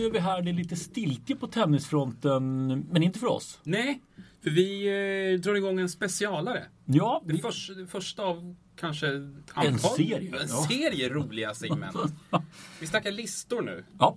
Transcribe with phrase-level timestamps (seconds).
[0.00, 0.42] Nu är vi här.
[0.42, 3.60] Det är lite stiltje på tennisfronten, men inte för oss.
[3.62, 4.00] Nej,
[4.42, 4.86] för vi
[5.34, 6.64] eh, drar igång en specialare.
[6.84, 10.66] Ja, Det, vi, förs, det första av kanske ett En antal- serie, En ja.
[10.68, 11.96] serie roliga segment.
[12.80, 13.84] vi snackar listor nu.
[13.98, 14.16] ja.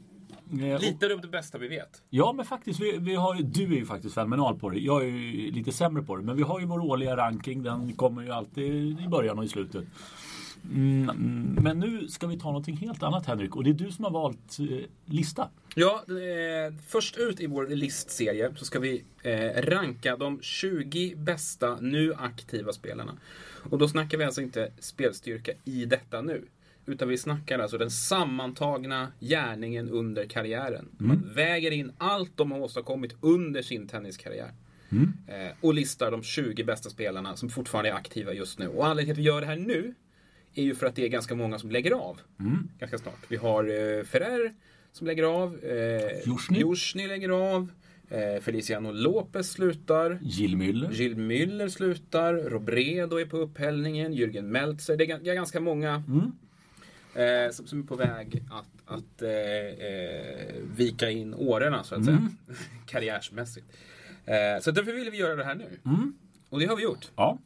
[0.51, 2.01] Eh, Lite av det bästa vi vet.
[2.09, 2.79] Ja, men faktiskt.
[2.79, 4.79] Vi, vi har, du är ju faktiskt fenomenal på det.
[4.79, 6.23] Jag är ju lite sämre på det.
[6.23, 7.63] Men vi har ju vår årliga ranking.
[7.63, 9.83] Den kommer ju alltid i början och i slutet.
[10.73, 13.55] Mm, mm, men nu ska vi ta någonting helt annat Henrik.
[13.55, 14.65] Och det är du som har valt eh,
[15.05, 15.49] lista.
[15.75, 21.77] Ja, eh, först ut i vår listserie så ska vi eh, ranka de 20 bästa
[21.81, 23.17] nu aktiva spelarna.
[23.69, 26.45] Och då snackar vi alltså inte spelstyrka i detta nu.
[26.85, 30.89] Utan vi snackar alltså den sammantagna gärningen under karriären.
[30.97, 34.51] Man väger in allt de har åstadkommit under sin tenniskarriär.
[35.27, 38.67] Eh, och listar de 20 bästa spelarna som fortfarande är aktiva just nu.
[38.67, 39.93] Och anledningen till att vi gör det här nu
[40.53, 42.21] är ju för att det är ganska många som lägger av
[42.79, 43.19] ganska snart.
[43.27, 44.53] Vi har eh, Ferrer
[44.93, 45.59] som lägger av.
[45.63, 46.59] Eh, Jusjny.
[46.59, 47.71] Jusjny lägger av.
[48.09, 50.19] Eh, Feliciano Lopez slutar.
[50.21, 50.91] Jill Müller.
[50.93, 52.33] Gilles Müller slutar.
[52.33, 54.13] Robredo är på upphällningen.
[54.13, 54.97] Jürgen Meltzer.
[54.97, 56.03] Det är, ga- det är ganska många
[57.15, 62.05] eh, som, som är på väg att, att eh, eh, vika in årorna så att
[62.05, 62.29] säga.
[62.85, 63.65] Karriärsmässigt.
[64.25, 65.69] Eh, så därför ville vi göra det här nu.
[66.49, 67.11] Och det har vi gjort.
[67.15, 67.39] Ja.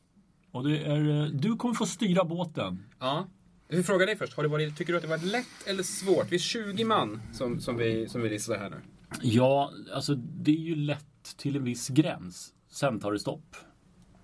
[0.52, 2.84] Och det är, eh, du kommer få styra båten.
[3.00, 3.28] Ja.
[3.68, 4.34] Jag vill fråga dig först.
[4.34, 6.32] Har det varit, tycker du att det varit lätt eller svårt?
[6.32, 8.76] Vi är 20 man som, som, vi, som vi listar här nu.
[9.22, 12.54] Ja, alltså det är ju lätt till en viss gräns.
[12.70, 13.56] Sen tar det stopp.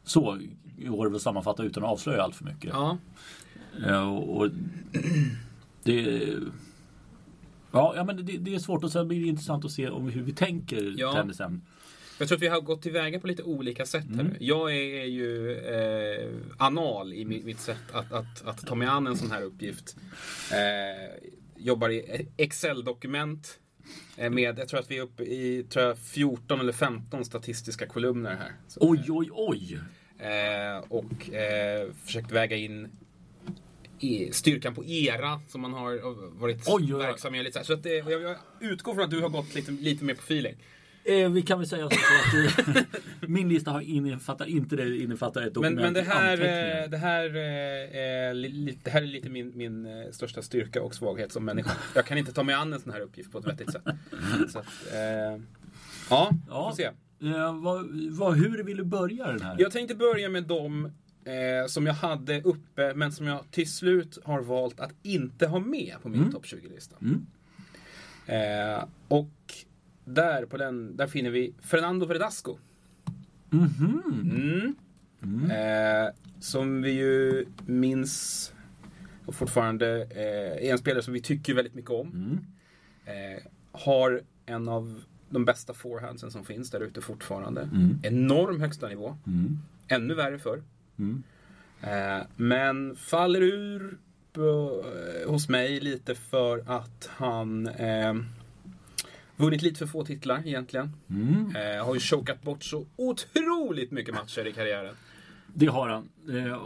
[0.04, 0.22] Så
[0.78, 2.70] går det väl att sammanfatta utan att avslöja allt för mycket.
[2.74, 2.98] Ja.
[3.86, 4.50] Eh, och, och
[5.84, 6.02] det,
[7.72, 10.08] ja, ja, men det, det är svårt och sen blir det intressant att se om
[10.09, 11.14] hur vi tänker Ja.
[11.14, 11.62] tennisen.
[12.23, 14.38] Jag tror att vi har gått tillväga på lite olika sätt här nu.
[14.39, 19.17] Jag är, ju eh, anal i mitt, sätt att, att, att ta mig an en
[19.17, 19.95] sån här uppgift.
[20.51, 23.59] Eh, jobbar i Excel-dokument.
[24.17, 27.85] eh, Med, jag tror att vi är uppe i tror jag, 14 eller 15 statistiska
[27.88, 28.51] kolumner här.
[28.67, 29.79] Så, Oj, oj, oj!
[30.17, 32.90] Eh, och eh, försökt väga in
[34.00, 36.00] e- styrkan på era som man har
[36.40, 37.00] varit Oj, oj, oj.
[37.00, 37.51] verksam i.
[37.63, 40.22] Så att, eh, jag, jag utgår från att du har gått lite, lite mer på
[40.22, 40.55] feeling.
[41.06, 42.86] Eh, vi kan väl säga så att
[43.30, 46.97] min lista har innefattar inte det innefattar ett Men, dokument men det, här, eh, det,
[46.97, 48.36] här, eh,
[48.84, 51.72] det här är lite min, min eh, största styrka och svaghet som människa.
[51.96, 53.84] Jag kan inte ta mig an en sån här uppgift på ett vettigt sätt.
[54.50, 55.41] Så att, eh,
[56.09, 56.84] ja, vi får se.
[56.84, 59.56] Eh, vad, vad, hur vill du börja den här?
[59.59, 60.85] Jag tänkte börja med de
[61.25, 65.59] eh, som jag hade uppe men som jag till slut har valt att inte ha
[65.59, 66.96] med på min topp 20-lista.
[67.02, 67.25] Mm.
[68.25, 69.30] Eh, och
[70.06, 72.58] där, på den, där finner vi Fernando Verdasco.
[73.50, 74.75] Mhm.
[75.24, 75.52] Mm.
[75.52, 78.53] Eh, som vi ju minns
[79.25, 82.08] och fortfarande eh, är en spelare som vi tycker väldigt mycket om.
[82.08, 82.40] Mm.
[83.06, 87.62] Eh, har en av de bästa forehandsen som finns där ute fortfarande.
[87.62, 88.00] Mm.
[88.03, 89.18] Enorm högsta nivå.
[89.28, 89.59] Mm.
[89.88, 90.64] Ännu värre förr.
[91.00, 91.24] Mm.
[91.81, 93.97] Eh, men faller ur
[94.34, 98.14] på, eh, hos mig lite för att han eh,
[99.38, 100.92] vunnit lite för få titlar egentligen.
[101.10, 101.56] Mm.
[101.56, 104.96] Eh, har ju chokat bort så otroligt mycket matcher i karriären.
[105.56, 106.10] Det har han.
[106.30, 106.60] Eh,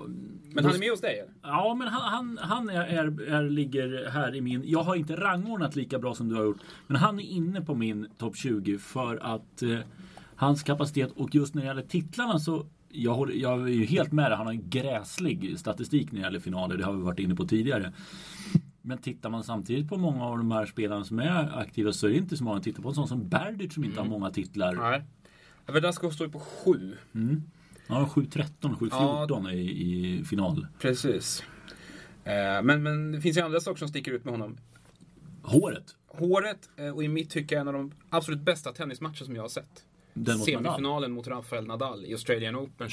[0.54, 1.34] Men han är med hos dig eller?
[1.42, 4.64] Ja, men han, han, han är, är, är, ligger här i min...
[4.66, 6.62] Jag har inte rangordnat lika bra som du har gjort.
[6.88, 9.80] Men han är inne på min topp 20 för att eh,
[10.36, 14.12] hans kapacitet och just när det gäller titlarna så jag, håller, jag är ju helt
[14.12, 14.38] med dig.
[14.38, 16.78] Han har en gräslig statistik när det gäller finaler.
[16.78, 17.94] Det har vi varit inne på tidigare.
[18.88, 22.12] Men tittar man samtidigt på många av de här spelarna som är aktiva så är
[22.12, 22.62] det inte så många.
[22.62, 24.76] Titta på en sån som Berdych som inte har många titlar.
[24.76, 25.04] Nej.
[25.66, 26.98] Verdasco står ju på sju.
[27.88, 30.68] Ja, 7-13, 7-14 i, i final.
[30.80, 31.44] Precis.
[32.24, 34.58] Eh, men, men det finns ju andra saker som sticker ut med honom.
[35.42, 35.96] Håret.
[36.08, 39.50] Håret eh, och i mitt tycke en av de absolut bästa tennismatcher som jag har
[39.50, 39.86] sett.
[40.14, 40.64] Den mot Nadal.
[40.64, 42.90] Semifinalen mot Rafael Nadal i Australian Open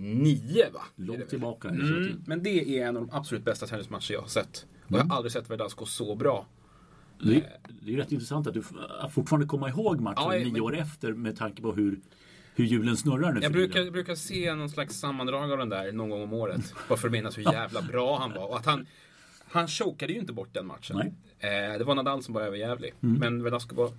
[0.00, 0.80] 2009 va?
[0.96, 1.68] Långt tillbaka.
[1.68, 4.66] Mm, men det är en av de absolut bästa tennismatcher jag har sett.
[4.86, 6.46] Och jag har aldrig sett Verdasco så bra.
[7.22, 7.42] Det är,
[7.82, 8.62] det är rätt intressant att du
[9.00, 12.00] att fortfarande kommer ihåg matchen Ja, nio men- år efter med tanke på hur,
[12.54, 15.92] hur hjulen snurrar nu Jag brukar, jag brukar se någon slags sammandrag av den där
[15.92, 16.74] någon gång om året.
[16.88, 18.46] Bara för att minnas hur jävla bra han var.
[18.48, 18.86] Och att han,
[19.50, 20.96] han chokade ju inte bort den matchen.
[20.96, 21.12] Nej.
[21.40, 21.72] Mm.
[21.72, 22.94] Eh, det var Nadal som var överjävlig.
[23.00, 23.90] Men Verdasco var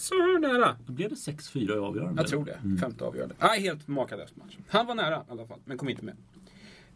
[0.00, 0.76] så nära.
[0.86, 2.22] Då blev det 6-4 i avgörande.
[2.22, 2.78] Jag tror det.
[2.80, 3.34] Femte avgörande.
[3.40, 4.56] Nej, helt makalös match.
[4.68, 6.14] Han var nära i alla fall, men kom inte med.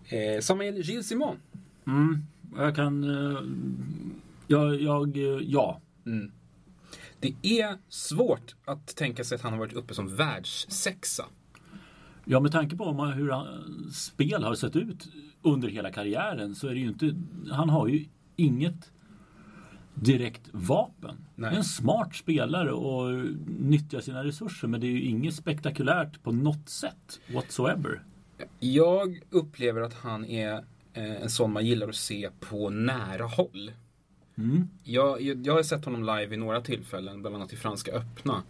[0.04, 1.36] Eh, Samuel Gilles Simon.
[1.86, 2.18] Mm,
[2.56, 3.04] jag kan...
[3.04, 3.42] eh,
[4.46, 5.80] Jag, jag, eh, ja.
[7.20, 11.24] Det är svårt att tänka sig att han har varit uppe som världssexa.
[12.24, 15.08] Ja, med tanke på hur hans spel har sett ut
[15.42, 17.14] under hela karriären så är det ju inte...
[17.50, 18.04] Han har ju
[18.36, 18.90] inget
[19.94, 21.16] direkt vapen.
[21.34, 21.56] Nej.
[21.56, 26.68] En smart spelare och nyttjar sina resurser men det är ju inget spektakulärt på något
[26.68, 28.02] sätt whatsoever.
[28.60, 30.52] Jag upplever att han är
[30.92, 33.72] eh, en sån man gillar att se på nära håll.
[34.38, 34.68] Mm.
[34.84, 38.42] Jag, jag, jag har sett honom live vid några tillfällen, bland annat i Franska öppna.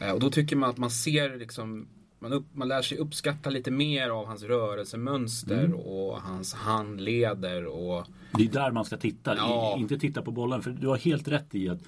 [0.00, 1.86] Eh, och då tycker man att man ser liksom
[2.20, 8.06] man, upp, man lär sig uppskatta lite mer av hans rörelsemönster och hans handleder och
[8.38, 9.74] Det är där man ska titta, Ja.
[9.78, 10.62] I, inte titta på bollen.
[10.62, 11.78] För du har helt rätt i att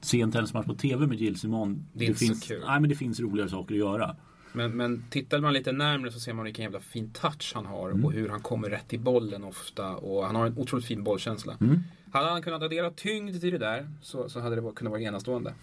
[0.00, 1.86] se en tennismatch på TV med Jill Simon.
[1.92, 2.62] Det är inte så finns, kul.
[2.66, 4.16] Nej, men det finns roligare saker att göra.
[4.52, 7.90] Men, men tittar man lite närmre så ser man vilken jävla fin touch han har
[7.90, 8.04] Mm.
[8.04, 9.96] och hur han kommer rätt i bollen ofta.
[9.96, 11.56] Och han har en otroligt fin bollkänsla.
[11.60, 11.80] Mm.
[12.12, 15.54] Hade han kunnat addera tyngd till det där så, så hade det kunnat vara enastående.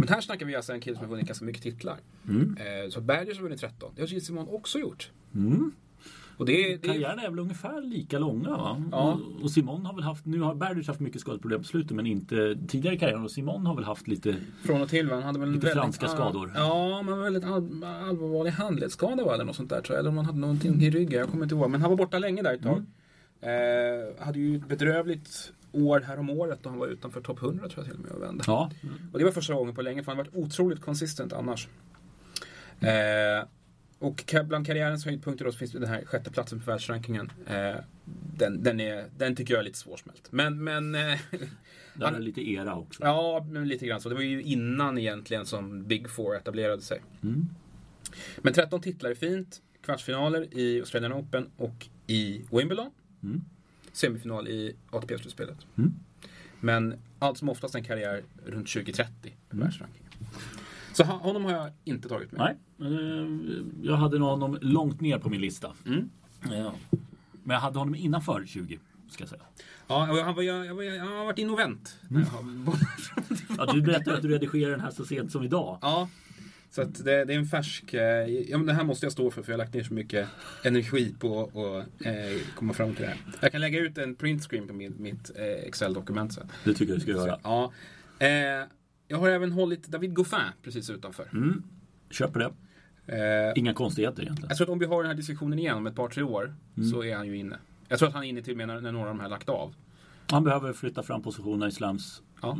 [0.00, 1.96] Men här snackar vi alltså en kille som har vunnit ganska mycket titlar.
[2.28, 2.56] Mm.
[2.60, 3.92] Eh, så Bergers har vunnit 13.
[3.96, 5.10] Det har Gilles Simon också gjort.
[5.34, 5.72] Mm.
[6.36, 8.82] Och det, är- det är Karriären är väl ungefär lika långa va?
[8.92, 9.18] Ja.
[9.42, 12.58] Och, Simon har väl haft, nu har Berdych haft mycket skadeproblem på slutet men inte
[12.68, 13.24] tidigare i karriären.
[13.24, 15.08] Och Simon har väl haft lite, från och till.
[15.08, 15.14] va?
[15.14, 16.52] Han hade väl Lite väldigt, franska skador.
[16.54, 20.00] Ja, men väldigt all, allvarlig handledsskada var det, eller något sånt där tror jag.
[20.00, 21.70] Eller om han hade någonting i ryggen, jag kommer inte ihåg.
[21.70, 22.84] Men han var borta länge där ett tag.
[23.40, 27.68] Eh, hade ju ett bedrövligt år här om året då han var utanför topp 100
[27.68, 28.44] tror jag till och med och vände.
[28.46, 28.70] ja.
[29.12, 31.68] Och det var första gången på länge för han har varit otroligt konsistent annars.
[32.80, 33.48] Eh,
[33.98, 37.32] och bland karriärens höjdpunkter då så finns det den här sjätte platsen på världsrankingen.
[37.46, 37.76] Eh,
[38.36, 40.28] den, den, är, den tycker jag är lite svårsmält.
[40.30, 41.18] Men, men eh,
[41.94, 43.02] Där är lite era också.
[43.04, 44.08] ja, men lite grann så.
[44.08, 47.00] Det var ju innan egentligen som Big Four etablerade sig.
[47.22, 47.48] Mm.
[48.36, 49.62] Men 13 titlar är fint.
[49.82, 52.90] Kvartsfinaler i Australian Open och i Wimbledon.
[53.22, 53.44] Mm.
[53.92, 55.66] Semifinal i ATP-slutspelet.
[55.78, 55.94] Mm.
[56.60, 59.12] Men allt som oftast en karriär runt 2030
[59.48, 59.64] på Mm.
[59.66, 60.10] världsrankingen.
[60.92, 62.56] Så honom har jag inte tagit med.
[62.76, 63.26] Nej, eh,
[63.82, 65.72] jag hade nog honom långt ner på min lista.
[65.86, 66.10] Mm.
[66.50, 66.72] Ja.
[67.44, 68.78] Men jag hade honom innanför 20.
[69.10, 69.42] Ska jag säga.
[69.86, 71.98] Ja, jag, har- jag, jag, jag har varit in och vänt.
[72.08, 73.64] när jag har bollat fram och tillbaka.
[73.66, 75.78] Ja, du berättade att du redigerar den här så sent som idag.
[75.82, 76.08] Ja,
[76.70, 77.94] så att det, det är en färsk...
[77.94, 79.94] eh, Ja, men det här måste jag stå för för jag har lagt ner så
[79.94, 80.28] mycket
[80.64, 82.14] energi på att eh,
[82.54, 83.18] komma fram till det här.
[83.40, 86.46] Jag kan lägga ut en printscreen på min, mitt eh, Excel-dokument sen.
[86.64, 87.38] Det tycker jag du ska göra.
[87.42, 87.72] Ja.
[88.18, 88.28] Eh,
[89.08, 91.28] jag har även hållit David Goffin precis utanför.
[91.32, 91.62] Mm.
[92.10, 92.50] Köper det.
[93.16, 94.48] Eh, Inga konstigheter egentligen.
[94.48, 96.54] jag tror att om vi har den här diskussionen igen om ett par, tre år
[96.76, 96.90] Mm.
[96.90, 97.56] så är han ju inne.
[97.88, 99.28] Jag tror att han är inne till och med när, när några av de här
[99.28, 99.74] lagt av.
[100.30, 102.22] Han behöver flytta fram positionerna i slams.
[102.42, 102.58] Ja.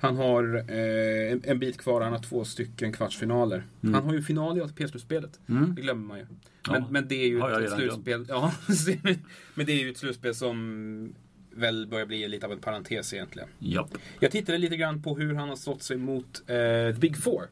[0.00, 3.66] Han har eh, en, en bit kvar, han har två stycken kvartsfinaler.
[3.82, 3.94] Mm.
[3.94, 5.40] Han har ju final i ATP-slutspelet.
[5.48, 5.74] Mm.
[5.74, 6.26] Det glömmer man ju.
[6.66, 6.72] Ja.
[6.72, 8.26] Men, men det är ju jag ett slutspel.
[8.28, 8.52] Ja,
[9.54, 11.14] men det är ju ett slutspel som
[11.50, 13.48] väl börjar bli lite av en parentes egentligen.
[13.58, 13.90] Japp.
[14.20, 17.42] Jag tittade lite grann på hur han har stått sig mot eh, Big Four.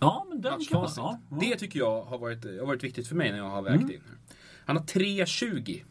[0.00, 0.90] Ja, men den kan man...
[0.96, 1.36] Ja, ja.
[1.40, 3.90] Det tycker jag har varit, har varit viktigt för mig när jag har vägt Mm.
[3.94, 4.00] in.
[4.64, 5.82] Han har 3,20.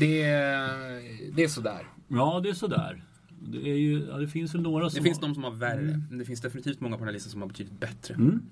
[0.00, 1.86] Det, är- det är sådär.
[2.08, 3.04] ja, det är sådär.
[3.40, 5.04] Det, är ju, ja, det finns väl några Det som...
[5.04, 6.00] finns de som har värre.
[6.10, 8.14] Men det finns definitivt många på den här listan som har betydligt bättre.
[8.14, 8.42] Mm.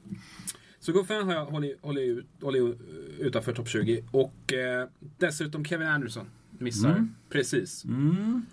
[0.80, 2.80] Så Goffin har jag hållit, hållit, ut, hållit
[3.18, 4.04] utanför topp 20.
[4.10, 6.26] Och eh, dessutom Kevin Anderson.
[6.58, 7.14] Missar Mm.
[7.30, 7.84] precis.
[7.84, 8.46] Mm.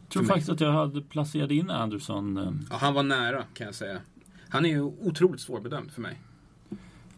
[0.00, 2.36] Jag tror faktiskt att jag hade placerat in Anderson.
[2.38, 3.98] eh, Ja, han var nära kan jag säga.
[4.48, 6.20] Han är ju otroligt svårbedömd för mig.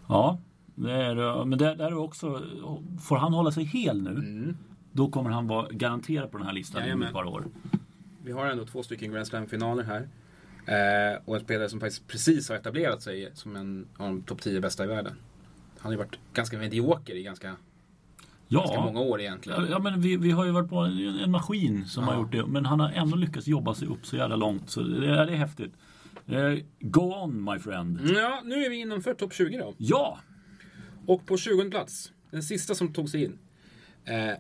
[0.08, 0.38] Ja,
[0.74, 1.44] det är, det.
[1.44, 2.42] men där, där är också...
[3.02, 4.56] Får han hålla sig hel nu, Mm.
[4.92, 7.06] då kommer han vara garanterad på den här listan Jajamän.
[7.08, 7.44] ett par år.
[8.24, 10.08] Vi har ändå två stycken Grand Slam-finaler här.
[10.66, 14.42] Eh, och en spelare som faktiskt precis har etablerat sig som en av de topp
[14.42, 15.12] 10 bästa i världen.
[15.78, 17.46] Han har ju varit ganska medioker i ganska,
[18.48, 19.66] ganska Ja, många år egentligen.
[19.70, 22.10] ja men vi, vi har ju varit på en, en maskin som Ja.
[22.10, 22.46] har gjort det.
[22.46, 24.70] Men han har ändå lyckats jobba sig upp så jävla långt.
[24.70, 25.72] Så det, är- det är häftigt.
[26.26, 28.00] Eh, go on my friend.
[28.16, 29.74] Ja, nu är vi innanför topp 20 då.
[29.78, 30.18] Ja!
[31.06, 33.38] Och på 20 plats, den sista som tog sig in.
[34.04, 34.34] Eh,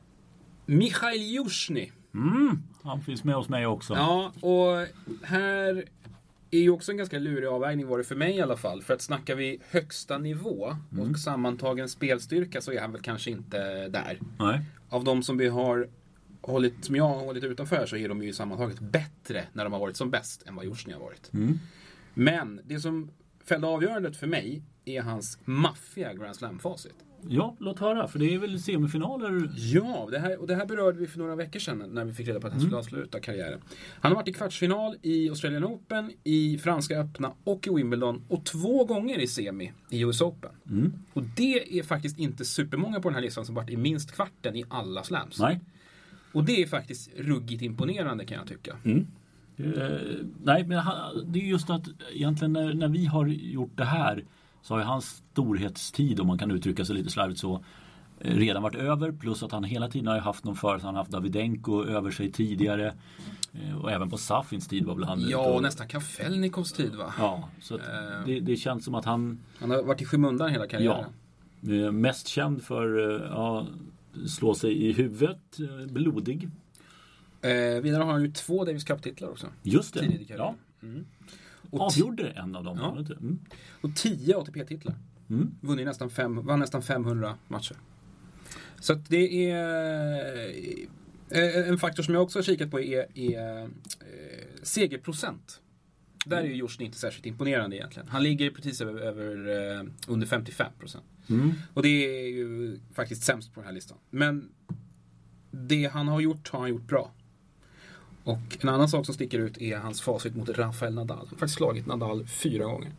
[0.66, 1.90] Mikhail Jusjny.
[2.14, 3.94] Mm, han finns med hos mig också.
[3.94, 4.86] Ja, och
[5.22, 5.84] här
[6.50, 8.82] är ju också en ganska lurig avvägning var det för mig i alla fall.
[8.82, 13.88] För att snackar vi högsta nivå och sammantagen spelstyrka så är han väl kanske inte
[13.88, 14.18] där.
[14.38, 14.60] Nej.
[14.88, 15.88] Av de som vi har
[16.40, 19.80] hållit, som jag har hållit utanför så är de ju sammantaget bättre när de har
[19.80, 21.32] varit som bäst än vad Jusjny har varit.
[21.32, 21.58] Mm.
[22.14, 23.10] Men det som
[23.44, 26.94] fällde avgörandet för mig är hans maffiga Grand Slam-facit.
[27.28, 28.08] Ja, låt höra.
[28.08, 29.50] För det är väl semifinaler.
[29.56, 32.28] Ja, det här, och det här berörde vi för några veckor sedan när vi fick
[32.28, 33.60] reda på att han skulle avsluta karriären.
[34.00, 38.44] Han har varit i kvartsfinal i Australian Open, i Franska öppna och i Wimbledon och
[38.44, 40.50] två gånger i semi i US Open.
[40.70, 40.92] Mm.
[41.12, 44.56] Och det är faktiskt inte supermånga på den här listan som varit i minst kvarten
[44.56, 45.40] i alla slams.
[45.40, 45.60] Nej.
[46.32, 48.76] Och det är faktiskt ruggigt imponerande kan jag tycka.
[49.56, 50.00] Eh,
[50.42, 50.84] nej, men
[51.26, 54.24] det är just att egentligen när, när vi har gjort det här
[54.64, 57.64] så har ju hans storhetstid, om man kan uttrycka sig lite slarvigt så,
[58.18, 61.10] redan varit över plus att han hela tiden har haft någon för Han har haft
[61.10, 62.94] Davidenko över sig tidigare.
[63.52, 67.14] Eh, och även på Safins tid var väl han Ja, och nästan Kafelnikovs tid va?
[67.18, 68.26] Ja, så att Eh.
[68.26, 71.04] det, det känns som att han Han har varit i skymundan hela karriären.
[71.62, 73.66] är mest känd för att ja,
[74.28, 76.48] slå sig i huvudet, eh, blodig.
[77.42, 79.46] Eh, vidare har han ju två Davis Cup-titlar också.
[79.62, 80.18] Just det.
[80.28, 80.54] Ja.
[80.82, 81.04] Mm.
[81.70, 82.78] Och, Avgjorde en av dem.
[82.80, 82.98] Ja.
[82.98, 83.12] inte?
[83.12, 83.38] Mm.
[83.80, 84.94] och tio ATP-titlar.
[85.30, 85.54] Mm.
[85.60, 87.76] Vunnit nästan, fem, vann nästan 500 matcher.
[88.80, 90.48] Så att det är...
[91.30, 93.68] eh, En faktor som jag också har kikat på är, är eh,
[94.62, 95.60] segerprocent.
[96.26, 98.08] Där är ju Josh inte särskilt imponerande egentligen.
[98.08, 99.48] Han ligger precis över, över
[99.80, 101.04] eh, under 55 procent.
[101.30, 101.52] Mm.
[101.74, 103.98] Och det är ju faktiskt sämst på den här listan.
[104.10, 104.48] Men
[105.50, 107.12] det han har gjort har han gjort bra.
[108.24, 111.16] Och en annan sak som sticker ut är hans facit mot Rafael Nadal.
[111.18, 112.92] Han har faktiskt slagit Nadal fyra gånger.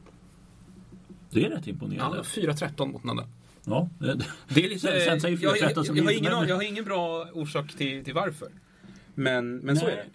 [1.30, 2.22] Det är rätt Ja, imponerande.
[2.24, 3.26] 4-13 mot Nadal.
[3.66, 6.34] Ja, det, Det är lite, Sen- sen säger jag, jag, 4-13 som jag, har ingen,
[6.40, 8.48] men- jag har ingen bra orsak till, till varför.
[9.16, 9.94] Men, men så Nej.
[9.94, 10.06] är det.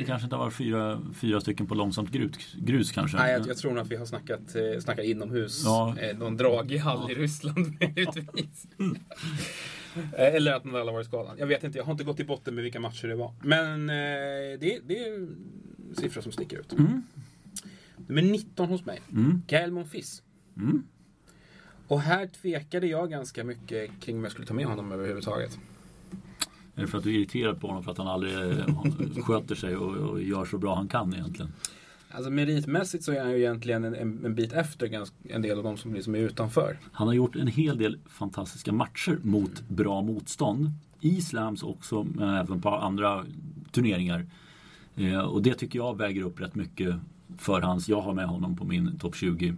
[0.00, 3.16] det kanske inte har varit fyra, fyra stycken på långsamt grus, grus kanske.
[3.16, 5.62] Nej, jag, jag tror nog att vi har snackat, eh, snackat inomhus.
[5.64, 5.96] Ja.
[5.98, 7.76] Eh, någon dragig hall i Ryssland.
[7.80, 8.06] Eh,
[10.16, 11.36] Eller att Nadal har varit skadad.
[11.38, 13.32] Jag vet inte, jag har inte gått i botten med vilka matcher det var.
[13.42, 15.28] Men eh, det, det är
[15.94, 16.72] siffror som sticker ut.
[16.72, 17.02] Mm.
[18.06, 19.00] Nummer 19 hos mig.
[19.12, 19.42] Mm.
[19.48, 20.22] Gael Monfils.
[20.56, 20.84] Mm.
[21.88, 25.58] Och här tvekade jag ganska mycket kring om jag skulle ta med honom överhuvudtaget.
[26.74, 29.54] Är det för att du är irriterad på honom för att han aldrig eh, sköter
[29.54, 31.52] sig och, och gör så bra han kan egentligen?
[32.14, 35.58] Alltså meritmässigt så är han ju egentligen en, en, en bit efter ganska, en del
[35.58, 36.78] av de som liksom är utanför.
[36.92, 40.70] Han har gjort en hel del fantastiska matcher mot bra motstånd.
[41.00, 43.24] I slams också, men även på andra
[43.72, 44.26] turneringar.
[44.96, 46.94] Eh, och det tycker jag väger upp rätt mycket
[47.38, 49.54] för hans, jag har med honom på min topp 20.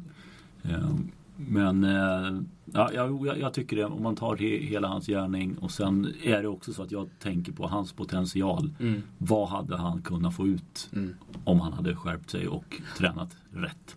[0.62, 0.94] Eh,
[1.36, 2.40] men eh,
[2.72, 6.42] ja, jag, jag tycker det, om man tar he, hela hans gärning och sen är
[6.42, 8.74] det också så att jag tänker på hans potential.
[8.80, 9.02] Mm.
[9.18, 11.14] Vad hade han kunnat få ut Mm.
[11.44, 13.96] om han hade skärpt sig och tränat rätt?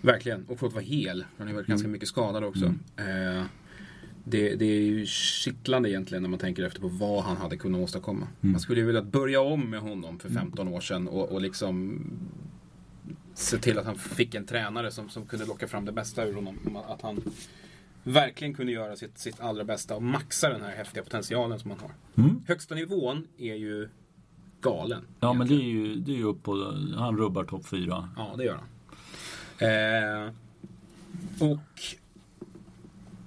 [0.00, 1.24] Verkligen, och fått vara hel.
[1.36, 2.64] Han har ju varit ganska mycket skadad också.
[2.96, 3.44] Eh,
[4.24, 7.80] det, det är ju kittlande egentligen när man tänker efter på vad han hade kunnat
[7.80, 8.26] åstadkomma.
[8.40, 12.00] Man skulle ju vilja börja om med honom för 15 år sedan och, och liksom
[13.34, 16.34] se till att han fick en tränare som, som kunde locka fram det bästa ur
[16.34, 16.58] honom.
[16.88, 17.20] Att han
[18.12, 21.80] verkligen kunde göra sitt, sitt allra bästa och maxa den här häftiga potentialen som han
[21.80, 22.22] har.
[22.24, 22.42] Mm.
[22.46, 23.88] Högsta nivån är ju
[24.60, 25.02] galen.
[25.20, 28.08] Ja men det är ju, det är ju upp på, han rubbar topp 4.
[28.16, 28.68] Ja, det gör han.
[29.58, 30.32] Eh,
[31.40, 31.80] och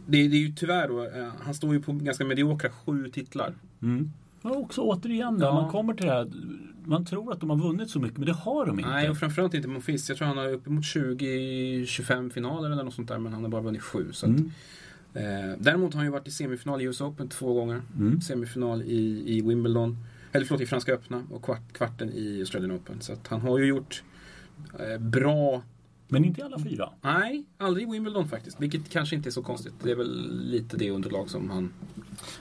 [0.06, 3.56] det, det är ju tyvärr då, eh, han står ju på ganska mediokra sju titlar.
[3.82, 4.12] Mm.
[4.41, 5.53] Men också återigen när Ja.
[5.53, 6.31] man kommer till det här.
[6.86, 8.91] Man tror att de har vunnit så mycket men det har de inte.
[8.91, 10.10] Nej, och framförallt inte Monfils.
[10.10, 13.62] Jag tror han har uppemot 20-25 finaler eller något sånt där, men han har bara
[13.62, 14.12] vunnit sju.
[14.12, 14.51] Så att, Mm.
[15.13, 17.81] eh, däremot har han ju varit i semifinal i US Open två gånger.
[18.00, 18.21] Mm.
[18.21, 19.98] Semifinal i, i Wimbledon,
[20.31, 23.01] eller förlåt, i Franska öppna och kvart, kvarten i Australian Open.
[23.01, 24.03] Så att han har ju gjort
[24.79, 25.62] eh, bra
[26.12, 26.89] Men inte alla fyra.
[27.01, 28.62] Nej, aldrig i Wimbledon faktiskt.
[28.62, 29.74] Vilket kanske inte är så konstigt.
[29.84, 31.74] Det är väl lite det underlag som han...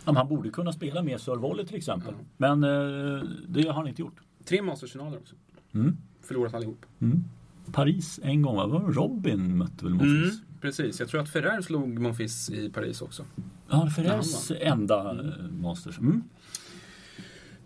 [0.05, 2.15] Ja, han borde kunna spela mer servolley till exempel.
[2.37, 4.21] Men eh, det har han inte gjort.
[4.45, 5.35] Tre mastersfinaler också.
[5.75, 5.97] Mm.
[6.23, 6.87] Förlorat allihop.
[7.01, 7.25] Mm.
[7.73, 8.83] Paris en gång, va?
[8.89, 10.35] Robin mötte väl Monfils?
[10.35, 11.01] Mm, precis.
[11.01, 13.25] Jag tror att Ferrer slog Monfils i Paris också.
[13.69, 15.99] Ja, Ferrers enda eh, masters.
[15.99, 16.23] Mm.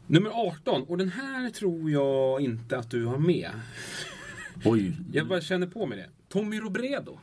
[0.07, 0.83] Nummer 18.
[0.83, 3.51] Och den här tror jag inte att du har med.
[4.65, 4.97] Oj.
[5.13, 6.09] Jag bara känner på mig det.
[6.29, 7.19] Tommy Robredo.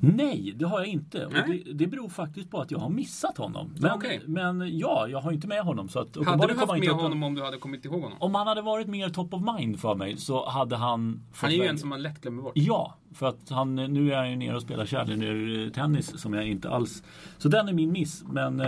[0.00, 1.28] Nej, det har jag inte.
[1.28, 3.74] Det, det beror faktiskt på att jag har missat honom.
[3.80, 4.20] Men, Okej.
[4.26, 5.88] men ja, jag har inte med honom.
[5.88, 8.18] Så att Hade du haft med honom om du hade kommit ihåg honom?
[8.20, 11.54] Om han hade varit mer top of mind för mig så hade han Han är
[11.54, 12.52] ju en som man lätt glömmer bort.
[12.54, 16.46] Ja, för att han, nu är han ju nere och spelar Challenger tennis som jag
[16.46, 17.02] inte alls...
[17.38, 18.66] Så den är min miss, men eh,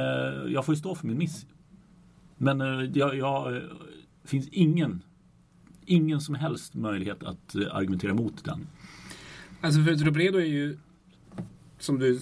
[0.48, 1.46] jag får ju stå för min miss.
[2.36, 3.62] Men eh, jag, jag eh,
[4.24, 5.02] finns ingen,
[5.90, 8.66] ingen som helst möjlighet att eh, argumentera mot den.
[9.60, 10.78] Alltså för Robredo är ju,
[11.78, 12.18] som du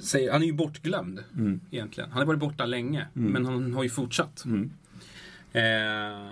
[0.00, 1.60] säger, han är ju bortglömd Mm.
[1.70, 2.10] egentligen.
[2.10, 4.44] Han har varit borta länge, men han har ju fortsatt.
[4.44, 4.70] Mm.
[5.52, 6.28] Eh,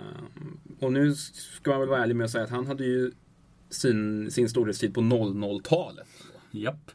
[0.79, 3.11] och nu ska man väl vara ärlig med att säga att han hade ju
[3.69, 6.07] sin, sin storhetstid på 00-talet.
[6.51, 6.91] Japp.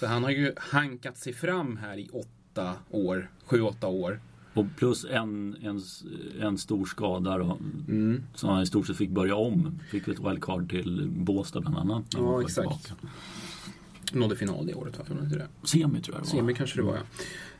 [0.00, 4.20] Så han har ju hankat sig fram här i åtta år, sju, åtta år.
[4.54, 5.80] Och plus en, en,
[6.40, 8.22] en stor skada då, Mm.
[8.34, 9.78] som han i stort sett fick börja om.
[9.90, 12.04] Fick ett wildcard till Båstad bland annat.
[12.16, 12.84] Ja, exakt.
[12.84, 13.06] tillbaka.
[14.12, 15.48] Nådde final det året, varför inte det?
[15.68, 16.40] Semi tror jag det var.
[16.40, 16.96] Semi kanske det var,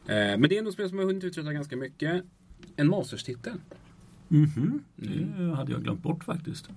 [0.07, 0.15] ja.
[0.15, 2.25] Eh, men det är ändå spel som har hunnit uträtta ganska mycket.
[2.77, 3.53] En Masters-titel.
[4.29, 4.83] Mhm.
[4.97, 6.69] Det hade jag glömt bort faktiskt.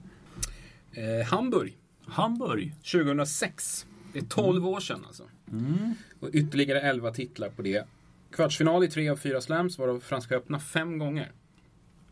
[0.91, 2.75] Eh, Hamburg, Hamburg.
[2.91, 3.86] 2006.
[4.13, 5.24] Det är 12 år sedan alltså.
[5.51, 5.93] Mm.
[6.20, 7.88] Och ytterligare 11 titlar på det.
[8.35, 11.31] Kvartsfinal i tre av fyra slams, varav Franska öppna fem gånger.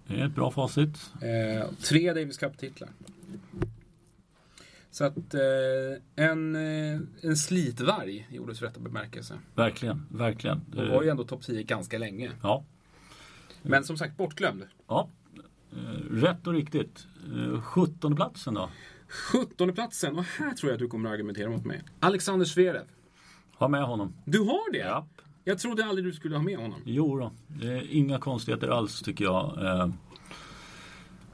[0.07, 1.11] Det är ett bra facit.
[1.21, 2.89] Eh, tre Davis Cup-titlar.
[4.91, 9.39] Så att eh, en, eh, en slitvarg i ordets rätta bemärkelse.
[9.55, 10.61] Verkligen, verkligen.
[10.77, 12.31] Och var ju ändå topp 10 ganska länge.
[12.43, 12.63] Ja,
[13.61, 14.63] Men som sagt bortglömd.
[14.87, 15.09] ja.
[15.73, 17.07] Eh, Rätt och riktigt.
[17.53, 18.69] Eh, 17 platsen då.
[19.31, 21.81] 17 platsen och här tror jag att du kommer att argumentera mot mig.
[21.99, 22.85] Alexander Zverev.
[23.57, 24.13] Ha med honom.
[24.25, 24.77] Du har det?
[24.77, 25.07] Ja.
[25.43, 26.79] Jag trodde aldrig du skulle ha med honom.
[26.85, 29.65] Jo då, det är inga konstigheter alls tycker jag.
[29.65, 29.89] Eh,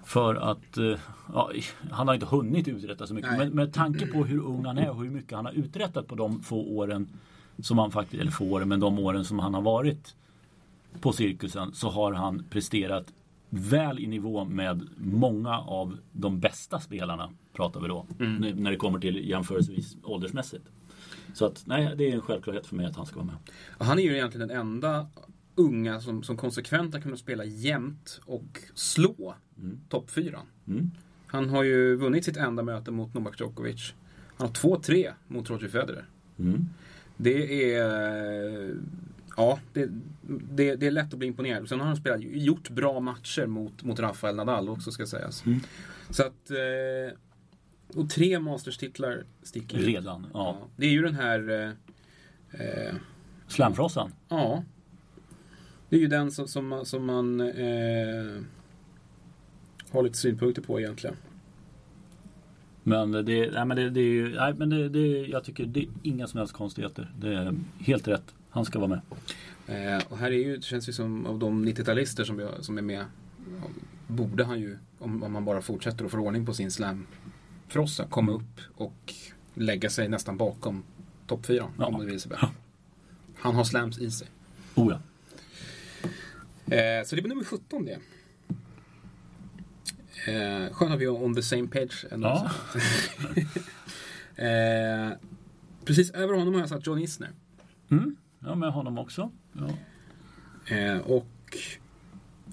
[0.03, 0.99] För att eh,
[1.33, 1.51] ja,
[1.91, 3.29] han har inte hunnit uträtta så mycket.
[3.29, 3.39] Nej.
[3.39, 6.15] Men med tanke på hur ung han är och hur mycket han har uträttat på
[6.15, 7.07] de få åren
[7.59, 10.15] som han faktiskt, eller få åren, men de åren som han har varit
[11.01, 13.13] på cirkusen så har han presterat
[13.49, 18.05] väl i nivå med många av de bästa spelarna pratar vi då.
[18.17, 20.63] När, när det kommer till jämförelsevis åldersmässigt.
[21.33, 23.35] Så att nej, det är en självklarhet för mig att han ska vara med.
[23.87, 25.07] Han är ju egentligen den enda
[25.55, 29.35] unga som, som konsekvent har kunnat spela jämnt och slå
[29.89, 30.39] topp 4.
[30.67, 30.91] Mm.
[31.27, 33.93] Han har ju vunnit sitt enda möte mot Novak Djokovic.
[34.37, 36.05] Han har 2-3 mot Roger Federer.
[36.39, 36.65] Mm.
[37.17, 38.75] Det är...
[39.37, 39.89] Ja, det,
[40.51, 41.69] det, det är lätt att bli imponerad.
[41.69, 45.45] Sen har han spelat, gjort bra matcher mot, mot Rafael Nadal också ska sägas.
[45.45, 45.59] Mm.
[46.09, 46.51] Så att...
[46.51, 47.17] eh,
[47.95, 49.77] Och tre Masters-titlar sticker.
[49.77, 50.57] Redan, ja.
[50.61, 51.49] Ja, det är ju den här...
[51.49, 51.69] eh,
[52.61, 52.95] eh,
[53.47, 54.13] Slamfrossan.
[54.29, 54.63] Ja.
[55.89, 58.41] Det är ju den som, som, som man eh,
[59.91, 61.15] har lite synpunkter på egentligen.
[62.83, 65.79] Men det, nej, men det, det är ju, nej, men det, det, jag tycker det
[65.79, 67.11] är inga som helst konstigheter.
[67.19, 68.35] Det är helt rätt.
[68.49, 69.01] Han ska vara med.
[69.67, 72.81] Eh, och här är ju, det känns ju som av de 90-talister som, som är
[72.81, 73.05] med,
[74.07, 76.71] borde han ju, om, om man bara fortsätter att få ordning på sin
[77.67, 79.13] slamfrossa, komma upp och
[79.53, 80.83] lägga sig nästan bakom
[81.27, 81.85] topp 4 Ja.
[81.85, 82.31] om det vill sig.
[83.37, 84.27] Han har slams i sig.
[84.75, 84.99] Oh ja.
[86.75, 87.99] Eh, så det blir nummer 17 det.
[90.31, 92.05] Eh, skönt att vi är on the same page.
[92.11, 92.49] Ändå.
[94.39, 95.11] Eh,
[95.85, 97.29] precis över honom har jag satt John Isner.
[97.91, 98.15] Mm.
[98.39, 99.31] Ja, med honom också.
[99.53, 99.69] Ja.
[100.75, 101.57] Eh, och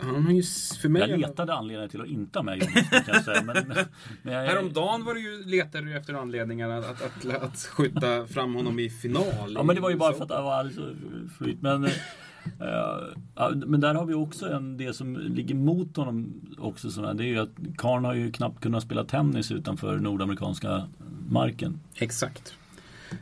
[0.01, 0.43] han har ju
[0.83, 1.11] för mig...
[1.11, 3.43] Jag letade anledningar till att inte ha med Jonas, kan jag säga.
[3.43, 3.57] Men,
[4.23, 8.27] men, jag, Häromdagen var du ju, letade du efter anledningar att, att, att, att skjuta
[8.27, 9.53] fram honom i final.
[9.55, 10.97] Ja men det var ju bara för att det var alldeles
[11.39, 11.63] flyt.
[11.63, 11.89] Men,
[13.35, 16.91] ja, men där har vi också en, det som ligger mot honom också.
[16.91, 20.89] Sådär, det är ju att Karn har ju knappt kunnat spela tennis utanför nordamerikanska
[21.29, 21.81] marken.
[21.95, 22.55] Exakt.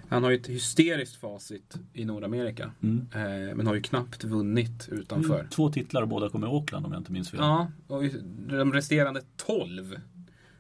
[0.09, 2.71] Han har ju ett hysteriskt facit i Nordamerika.
[2.83, 3.07] Mm.
[3.15, 5.47] Eh, men har ju knappt vunnit utanför.
[5.51, 7.41] Två titlar och båda kommer i Auckland om jag inte minns fel.
[7.41, 8.03] Ja, och
[8.49, 9.97] de resterande 12,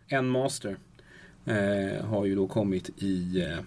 [0.06, 0.76] en master,
[1.44, 3.40] eh, har ju då kommit i...
[3.40, 3.58] Eh,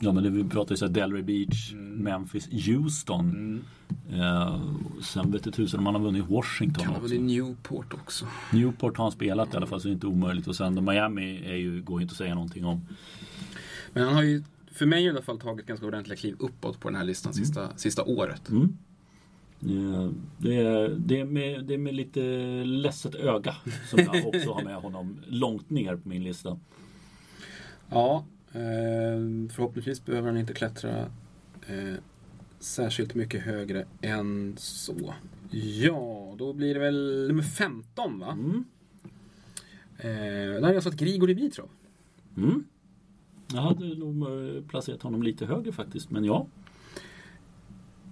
[0.00, 3.20] Ja men det, vi pratar ju såhär Delray Beach, Memphis, Houston.
[3.30, 3.64] mm,
[4.12, 4.60] Eh,
[5.02, 8.26] sen vet jag tusan om han har vunnit Washington kan ha vunnit Newport också.
[8.52, 10.46] Newport har han spelat i alla fall så det är inte omöjligt.
[10.48, 12.80] Och sen Miami är ju, går ju inte att säga någonting om.
[13.92, 14.42] Men han har ju,
[14.78, 17.76] för mig i alla fall, tagit ganska ordentliga kliv uppåt på den här listan sista,
[17.76, 18.48] sista året.
[18.48, 18.76] Mm.
[19.62, 22.20] Eh, Det är, det, är med, det är med lite
[22.64, 23.56] ledset öga
[23.90, 26.58] som jag också har med honom långt ner på min lista.
[27.90, 30.98] Ja, eh, förhoppningsvis behöver han inte klättra
[31.66, 31.94] eh,
[32.58, 35.14] särskilt mycket högre än så.
[35.50, 38.32] Ja, då blir det väl nummer 15 va?
[38.32, 38.64] Mm.
[39.98, 41.68] Eh, där har jag satt Grigor Dimitrov.
[42.36, 42.64] Mm.
[43.52, 46.46] Jag hade nog eh, placerat honom lite högre faktiskt, men ja.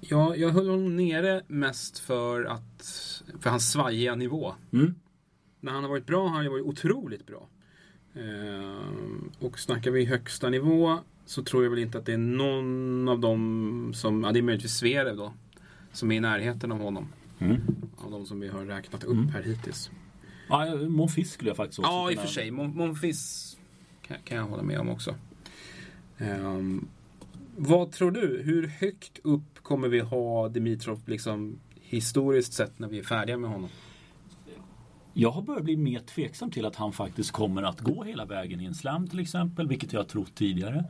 [0.00, 2.82] Ja, jag höll honom nere mest för att
[3.40, 4.54] för hans svajiga nivå.
[4.72, 4.94] Mm.
[5.60, 7.48] När han har varit bra har han varit otroligt bra.
[8.14, 13.08] Eh, och snackar vi högsta nivå så tror jag väl inte att det är någon
[13.08, 15.32] av dem som, ja det är möjligtvis Zverev då,
[15.92, 17.08] som är i närheten av honom.
[17.38, 17.56] Mm.
[17.96, 19.90] Av de som vi har räknat upp här hittills.
[20.48, 22.50] Ja, Monfils skulle jag faktiskt också Ja, i och för sig.
[22.50, 23.56] Mon- Monfils
[24.02, 25.14] kan, kan jag hålla med om också.
[26.18, 26.88] Um,
[27.56, 28.42] vad tror du?
[28.44, 33.50] Hur högt upp kommer vi ha Dimitrov liksom historiskt sett när vi är färdiga med
[33.50, 33.70] honom?
[35.12, 38.60] Jag har börjat bli mer tveksam till att han faktiskt kommer att gå hela vägen
[38.60, 40.84] i en slam till exempel, vilket jag har trott tidigare.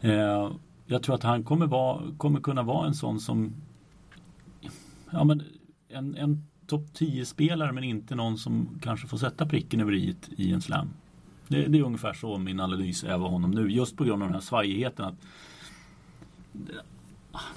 [0.00, 0.52] Eh,
[0.86, 3.54] jag tror att han kommer, vara, kommer kunna vara en sån som
[5.10, 5.42] ja, men
[5.88, 10.52] en, en topp 10-spelare men inte någon som kanske får sätta pricken över i i
[10.52, 10.88] en slam.
[11.48, 14.28] Det, det är ungefär så min analys är av honom nu, just på grund av
[14.28, 15.04] den här svajigheten.
[15.04, 15.14] Att,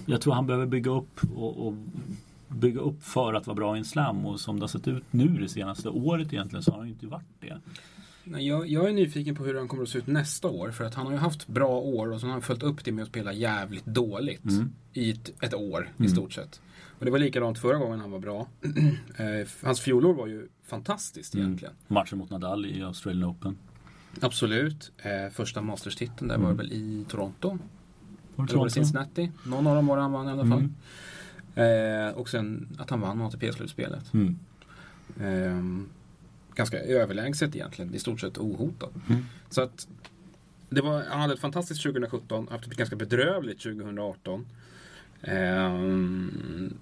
[0.05, 1.73] jag tror han behöver bygga upp och, och
[2.47, 5.03] bygga upp för att vara bra i en slam och som det har sett ut
[5.11, 7.57] nu det senaste året egentligen så har han ju inte varit det.
[8.23, 10.71] Nej, Jag, jag är nyfiken på hur han kommer att se ut nästa år.
[10.71, 12.91] För att han har ju haft bra år och så har han följt upp det
[12.91, 14.43] med att spela jävligt dåligt.
[14.45, 14.69] Mm.
[14.93, 16.11] I ett, ett år i Mm.
[16.11, 16.61] stort sett.
[16.99, 18.47] Och det var likadant förra gången han var bra.
[19.17, 21.45] Eh, Hans fjolår var ju fantastiskt Mm.
[21.47, 21.73] egentligen.
[21.87, 23.57] Matchen mot Nadal i Australian Open.
[24.21, 24.91] Absolut.
[24.97, 26.57] Eh, första Masters-titeln där var Mm.
[26.57, 27.47] det väl i Toronto?
[27.49, 27.59] Var det
[28.35, 28.69] var det Toronto?
[28.73, 29.31] Cincinnati?
[29.45, 30.69] Någon av dem var det han vann i alla fall.
[31.55, 32.07] Mm.
[32.09, 34.13] Eh, och sen att han vann ATP-slutspelet.
[34.13, 34.37] Mm.
[35.21, 35.85] Eh,
[36.55, 38.89] ganska överlägset egentligen, i stort sett ohotad.
[39.09, 39.25] Mm.
[39.49, 39.87] Så att
[40.69, 44.45] det var, han hade ett fantastiskt 2017, haft ett ganska bedrövligt 2018.
[45.21, 46.73] Ehm,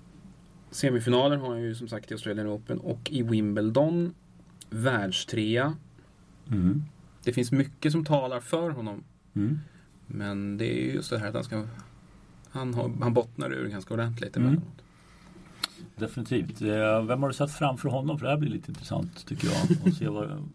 [0.72, 4.14] semifinaler har han ju som sagt i Australian Open och i Wimbledon.
[4.70, 5.74] Världstrea.
[6.52, 6.84] Mm.
[7.26, 9.04] Det finns mycket som talar för honom.
[9.36, 9.60] Mm.
[10.08, 11.68] Men det är ju just det här att han ska...
[12.50, 14.48] Han, har, han bottnar ur ganska ordentligt Mm.
[14.50, 14.82] emellanåt.
[15.96, 16.62] Definitivt.
[16.62, 18.20] Eh, Vem har du satt framför honom?
[18.20, 19.88] För det här blir lite intressant tycker jag.
[19.88, 20.28] Att se vad...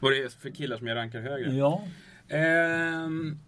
[0.00, 1.54] Vad det är för killar som jag rankar högre.
[1.54, 1.84] Ja.
[2.28, 3.38] Ehm,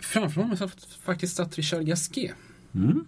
[0.00, 2.34] framför honom har jag faktiskt satt Richard Gasquet.
[2.74, 3.04] Mm.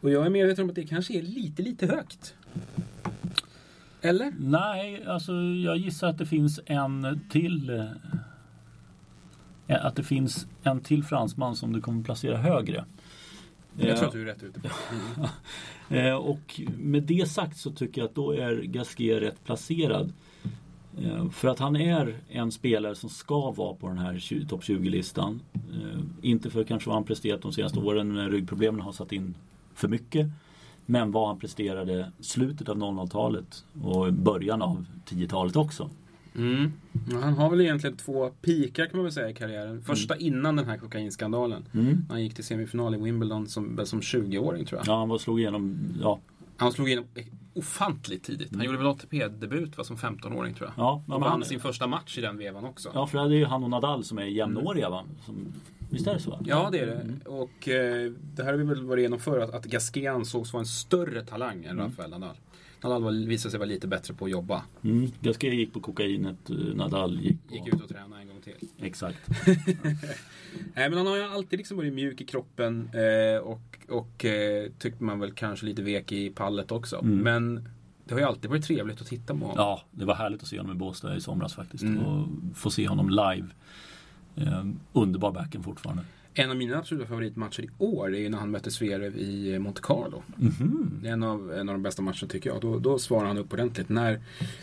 [0.00, 2.34] Och jag är medveten om att det kanske är lite, lite högt.
[4.04, 4.32] Eller?
[4.38, 7.70] Nej, alltså jag gissar att det finns en till.
[7.70, 7.86] eh,
[9.86, 12.84] Att det finns en till fransman som du kommer placera högre.
[13.76, 14.60] Jag tror Eh, att du är rätt ute.
[15.88, 20.12] Eh, och med det sagt så tycker jag att då är Gasquet rätt placerad.
[21.32, 25.40] För att han är en spelare som ska vara på den här 20 topp 20-listan.
[25.54, 29.34] Eh, inte för kanske vad han presterat de senaste åren när ryggproblemen har satt in
[29.74, 30.26] för mycket.
[30.86, 35.90] Men vad han presterade slutet av 00-talet och början av 10-talet också.
[36.36, 36.72] Mm.
[37.22, 39.82] Han har väl egentligen två pikar kan man väl säga i karriären.
[39.82, 41.64] Första innan den här kokainskandalen.
[41.74, 42.04] Mm.
[42.08, 44.88] Han gick till semifinal i Wimbledon som, som 20-åring tror jag.
[44.88, 46.20] Ja, han var slog igenom, ja,
[46.56, 47.04] Han slog igenom
[47.54, 48.56] ofantligt tidigt.
[48.56, 50.84] Han gjorde väl ATP-debut var som 15-åring tror jag.
[50.84, 52.90] ja, Och vann han, sin första match i den vevan också.
[52.94, 55.04] ja för det är ju han och Nadal som är jämnåriga va?
[55.26, 55.52] Som,
[55.90, 56.38] visst är det så?
[56.44, 57.28] Ja, det är det.
[57.28, 60.60] Och eh, det här har vi väl varit igenom förr, att, att Gasquet ansågs vara
[60.60, 62.36] en större talang än Rafael Nadal.
[62.82, 64.62] Nadal visade sig vara lite bättre på att jobba.
[64.82, 65.10] Mm.
[65.20, 67.54] Gasquet gick på kokainet, eh, Nadal gick på...
[67.54, 68.68] Gick ut och tränade en gång till.
[68.78, 69.18] Exakt.
[70.74, 74.70] Nej, men han har ju alltid liksom varit mjuk i kroppen eh, och, och eh,
[74.78, 76.96] tyckte man väl kanske lite vek i pallet också.
[76.96, 77.18] Mm.
[77.18, 77.68] Men
[78.04, 79.54] det har ju alltid varit trevligt att titta på honom.
[79.56, 81.82] Ja, det var härligt att se honom i Båstad i somras faktiskt.
[81.82, 81.98] Mm.
[81.98, 83.46] Och få se honom live.
[84.36, 86.02] Eh, underbar backen fortfarande.
[86.36, 89.80] En av mina absoluta favoritmatcher i år är ju när han mötte Zverev i Monte
[89.82, 90.22] Carlo.
[90.36, 90.90] Mhm.
[91.02, 92.60] Det är en av, en av de bästa matcherna tycker jag.
[92.60, 93.88] Då, då svarar han upp ordentligt.
[93.88, 94.20] När,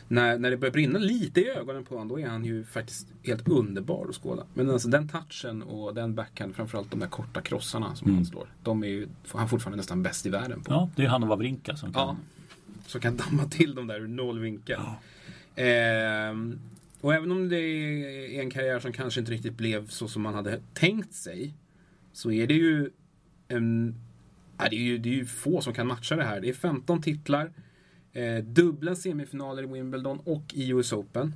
[0.07, 3.07] när, när det börjar brinna lite i ögonen på honom, då är han ju faktiskt
[3.23, 4.43] helt underbar att skåda.
[4.53, 8.15] Men alltså den touchen och den backhand, framförallt de där korta krossarna som Mm.
[8.15, 8.47] han slår.
[8.63, 10.71] De är ju han är fortfarande nästan bäst i världen på.
[10.73, 12.07] Ja, det är han och Wawrinka som kan...
[12.07, 12.15] Ja.
[12.88, 14.79] Som kan damma till dem där ur noll vinkel.
[17.02, 20.34] Och även om det är en karriär som kanske inte riktigt blev så som man
[20.34, 21.54] hade tänkt sig.
[22.14, 22.90] Så är det ju
[23.48, 23.96] en,
[24.58, 26.42] ja, det, är ju, det är ju få som kan matcha det här.
[26.42, 27.52] Det är 15 titlar.
[28.14, 31.34] Eh, dubbla semifinaler i Wimbledon och i US Open.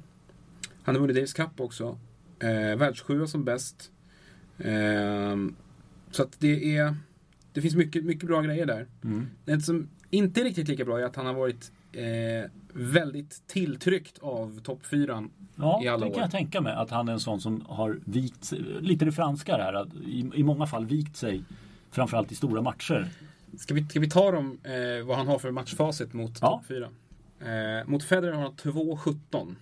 [0.83, 1.99] Han har vunnit Davis Cup också.
[2.39, 3.91] Eh, Världssjua som bäst.
[4.57, 5.55] Ehm,
[6.11, 6.95] så att det är...
[7.53, 8.87] Det finns mycket, mycket bra grejer där.
[9.03, 9.27] Mm.
[9.45, 14.19] Det som inte är riktigt lika bra är att han har varit eh, väldigt tilltryckt
[14.19, 15.31] av toppfyran.
[15.55, 16.21] Ja, I alla det kan år.
[16.23, 16.73] jag tänka mig.
[16.73, 19.73] Att han är en sån som har vikt sig, lite det franska här.
[19.73, 21.43] Att i, I många fall vikt sig.
[21.91, 23.07] Framförallt i stora matcher.
[23.57, 26.47] Ska vi, ska vi ta dem, eh, vad han har för matchfacit mot Ja.
[26.47, 26.89] toppfyra?
[27.39, 29.55] Eh, mot Federer har han 2-17.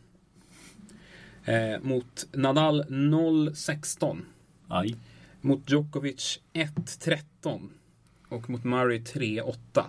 [1.46, 4.22] Eh, mot Nadal 0-16.
[4.68, 4.96] Aj.
[5.42, 7.70] Mot Djokovic 1-13.
[8.30, 9.84] Och mot Murray 3-8.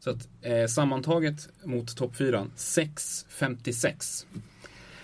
[0.00, 4.26] Så att eh, sammantaget mot toppfyran 6-56.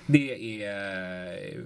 [0.07, 1.61] Det är eh,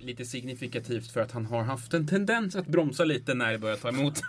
[0.00, 3.76] lite signifikativt för att han har haft en tendens att bromsa lite när det börjar
[3.76, 4.20] ta emot.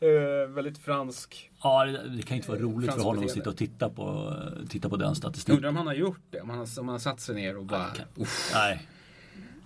[0.00, 1.50] eh, väldigt fransk.
[1.62, 4.34] Ja, det, det kan inte vara roligt för honom att sitta och titta på,
[4.68, 5.56] titta på den statistiken.
[5.56, 6.40] undrar om han har gjort det.
[6.40, 7.90] Om han har, om han har satt sig ner och bara...
[8.16, 8.50] Uff.
[8.54, 8.88] Nej.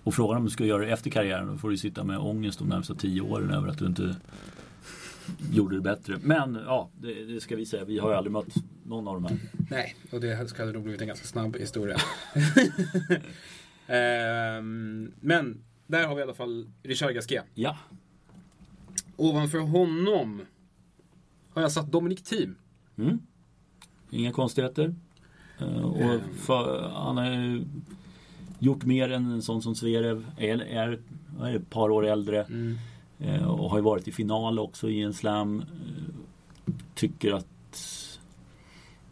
[0.03, 2.59] Och frågan om du ska göra det efter karriären, då får du sitta med ångest
[2.59, 4.15] de närmsta tio åren över att du inte
[5.51, 6.17] gjorde det bättre.
[6.21, 7.85] Men ja, det, det ska vi säga.
[7.85, 9.37] Vi har ju aldrig mött någon av de här.
[9.69, 11.97] Nej, och det skulle nog blivit en ganska snabb historia.
[13.87, 17.45] Ehm, men där har vi i alla fall Richard Gasquet.
[17.53, 17.77] Ja.
[19.15, 20.41] Ovanför honom
[21.53, 22.55] har jag satt Dominic Thiem.
[22.97, 23.19] Mm.
[24.09, 24.95] Inga konstigheter.
[25.59, 27.65] Eh, och för, han har ju
[28.59, 30.25] gjort mer än en sån som Zverev.
[30.37, 30.99] Är, är,
[31.41, 32.43] är ett par år äldre.
[32.43, 32.77] Mm.
[33.21, 35.59] Eh, och har ju varit i final också i en slam.
[35.59, 37.47] Eh, tycker att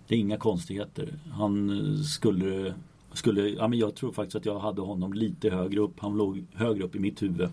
[0.07, 1.19] det är inga konstigheter.
[1.31, 2.73] Han eh, skulle
[3.13, 5.99] skulle, ja, men jag tror faktiskt att jag hade honom lite högre upp.
[5.99, 7.49] Han låg högre upp i mitt huvud.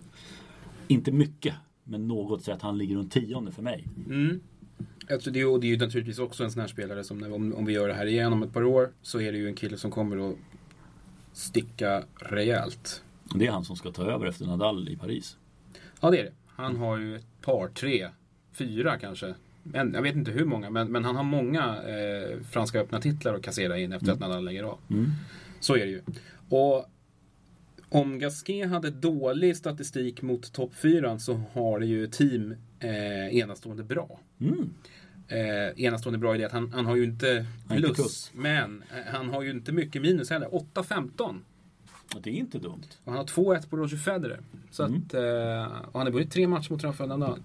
[0.87, 2.61] Inte mycket, men något sätt.
[2.61, 3.87] Han ligger runt tionde för mig.
[4.07, 4.39] Mm.
[5.11, 7.53] Alltså det, och det är ju naturligtvis också en sån här spelare som när, om,
[7.53, 9.55] om vi gör det här igen om ett par år så är det ju en
[9.55, 10.35] kille som kommer att
[11.33, 13.03] sticka rejält.
[13.35, 15.37] Det är han som ska ta över efter Nadal i Paris.
[16.01, 16.33] Ja det är det.
[16.57, 18.07] Han har ju ett par, tre,
[18.53, 19.33] fyra kanske.
[19.73, 23.33] En, jag vet inte hur många, men, men han har många eh, Franska öppna titlar
[23.33, 24.79] att kassera in efter att Nadal lägger av.
[24.89, 25.11] Mm.
[25.59, 26.01] Så är det ju.
[26.49, 26.89] Och
[27.89, 33.83] om Gasquet hade dålig statistik mot topp 4 så har det ju team eh, enastående
[33.83, 34.19] bra.
[34.41, 34.69] Mm.
[35.27, 38.31] Eh, enastående bra i det att han, han har ju inte inte plus, plus.
[38.33, 40.47] men eh, han har ju inte mycket minus heller.
[40.47, 41.39] 8-15.
[42.21, 42.83] Det är inte dumt.
[43.03, 44.39] Och han har 2-1 på Roger Federer.
[44.71, 45.01] Så Mm.
[45.07, 47.39] att, eh, och han har vunnit tre matcher mot Rafael Nadal.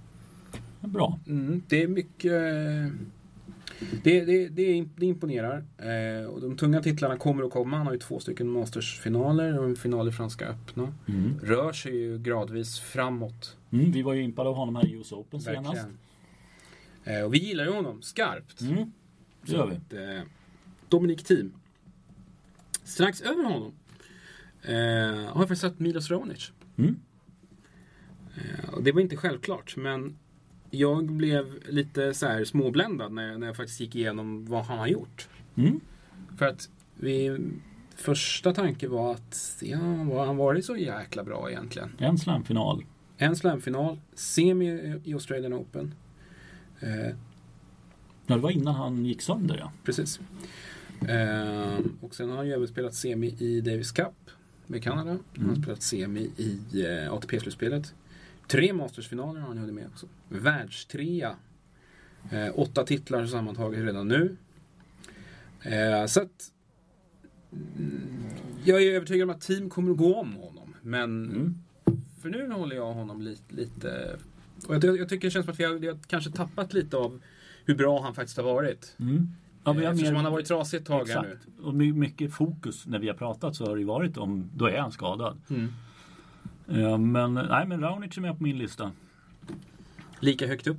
[0.81, 1.19] Bra.
[1.27, 2.33] Mm, det är mycket...
[4.03, 5.65] Det, det, det, det imponerar.
[5.79, 7.77] Eh, och de tunga titlarna kommer att komma.
[7.77, 10.93] Han har ju två stycken Masters-finaler och en final i Franska öppna.
[11.09, 11.41] Mm.
[11.43, 13.57] Rör sig ju gradvis framåt.
[13.71, 15.67] Mm, vi var ju impade av honom här i US Open senast.
[15.69, 15.99] Verkligen.
[17.05, 18.61] Eh, och vi gillar ju honom skarpt.
[18.61, 18.93] Mm.
[19.43, 19.75] Det gör vi.
[19.77, 20.23] att, eh,
[20.89, 21.53] Dominic Thiem.
[22.85, 23.73] Strax över honom
[24.63, 24.75] eh,
[25.15, 26.53] har jag faktiskt sett Milos Raonic.
[26.77, 26.97] Mm.
[28.35, 30.17] Eh, och det var inte självklart, men
[30.71, 34.79] jag blev lite så här småbländad när jag, när jag faktiskt gick igenom vad han
[34.79, 35.29] har gjort.
[35.55, 35.81] Mm.
[36.39, 37.39] För att vi,
[37.97, 41.93] första tanke var att ja, har han varit så jäkla bra egentligen?
[41.99, 42.85] En slamfinal.
[43.17, 45.95] En slamfinal, semi i Australian Open.
[46.81, 47.17] Eh,
[48.27, 49.73] Ja, det var innan han gick sönder ja.
[49.85, 50.21] precis.
[51.09, 54.31] Eh, och sen har han ju även spelat semi i Davis Cup
[54.73, 55.19] med Kanada.
[55.37, 57.95] Han har spelat semi i eh, ATP-slutspelet.
[58.49, 60.07] Tre Mastersfinaler har han hunnit med också.
[60.29, 61.37] Världstrea.
[62.31, 64.37] Eh, åtta titlar sammantaget redan nu.
[65.63, 66.53] Eh, så att
[67.53, 68.25] mm,
[68.65, 70.75] jag är övertygad om att team kommer att gå om honom.
[70.83, 71.55] Men Mm.
[72.21, 73.55] för nu håller jag honom lite...
[73.55, 74.19] lite
[74.67, 76.97] och jag, jag tycker det känns som att vi har, vi har kanske tappat lite
[76.97, 77.21] av
[77.65, 78.97] hur bra han faktiskt har varit.
[79.01, 79.29] Mm.
[79.65, 81.29] Ja, vi har Eftersom mer- han har varit trasig ett tag här nu.
[81.29, 81.47] Exakt.
[81.63, 84.79] Och my- mycket fokus när vi har pratat så har det varit om, då är
[84.79, 85.39] han skadad.
[85.51, 85.73] Mm.
[86.69, 88.93] Eh, Men, nej, men Raonic är med på min lista.
[90.21, 90.79] Lika högt upp.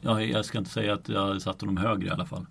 [0.00, 2.46] Jag, jag ska inte säga att jag satt honom högre i alla fall.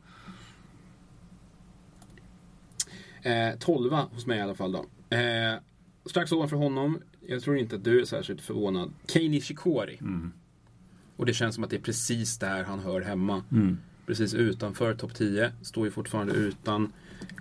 [3.22, 4.86] Eh, 12 hos mig i alla fall då.
[5.18, 5.56] Eh,
[6.06, 9.98] strax ovanför honom, jag tror inte att du är särskilt förvånad, Kei Nishikori.
[10.02, 10.34] Mm.
[11.18, 13.44] Och det känns som att det är precis där han hör hemma.
[13.52, 13.78] Mm.
[14.06, 15.52] Precis utanför topp 10.
[15.62, 16.94] Står ju fortfarande utan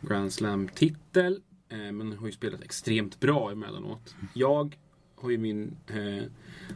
[0.03, 1.41] Grand Slam-titel.
[1.69, 4.15] Eh, men har ju spelat extremt bra emellanåt.
[4.35, 4.77] Jag
[5.17, 6.25] har ju min eh,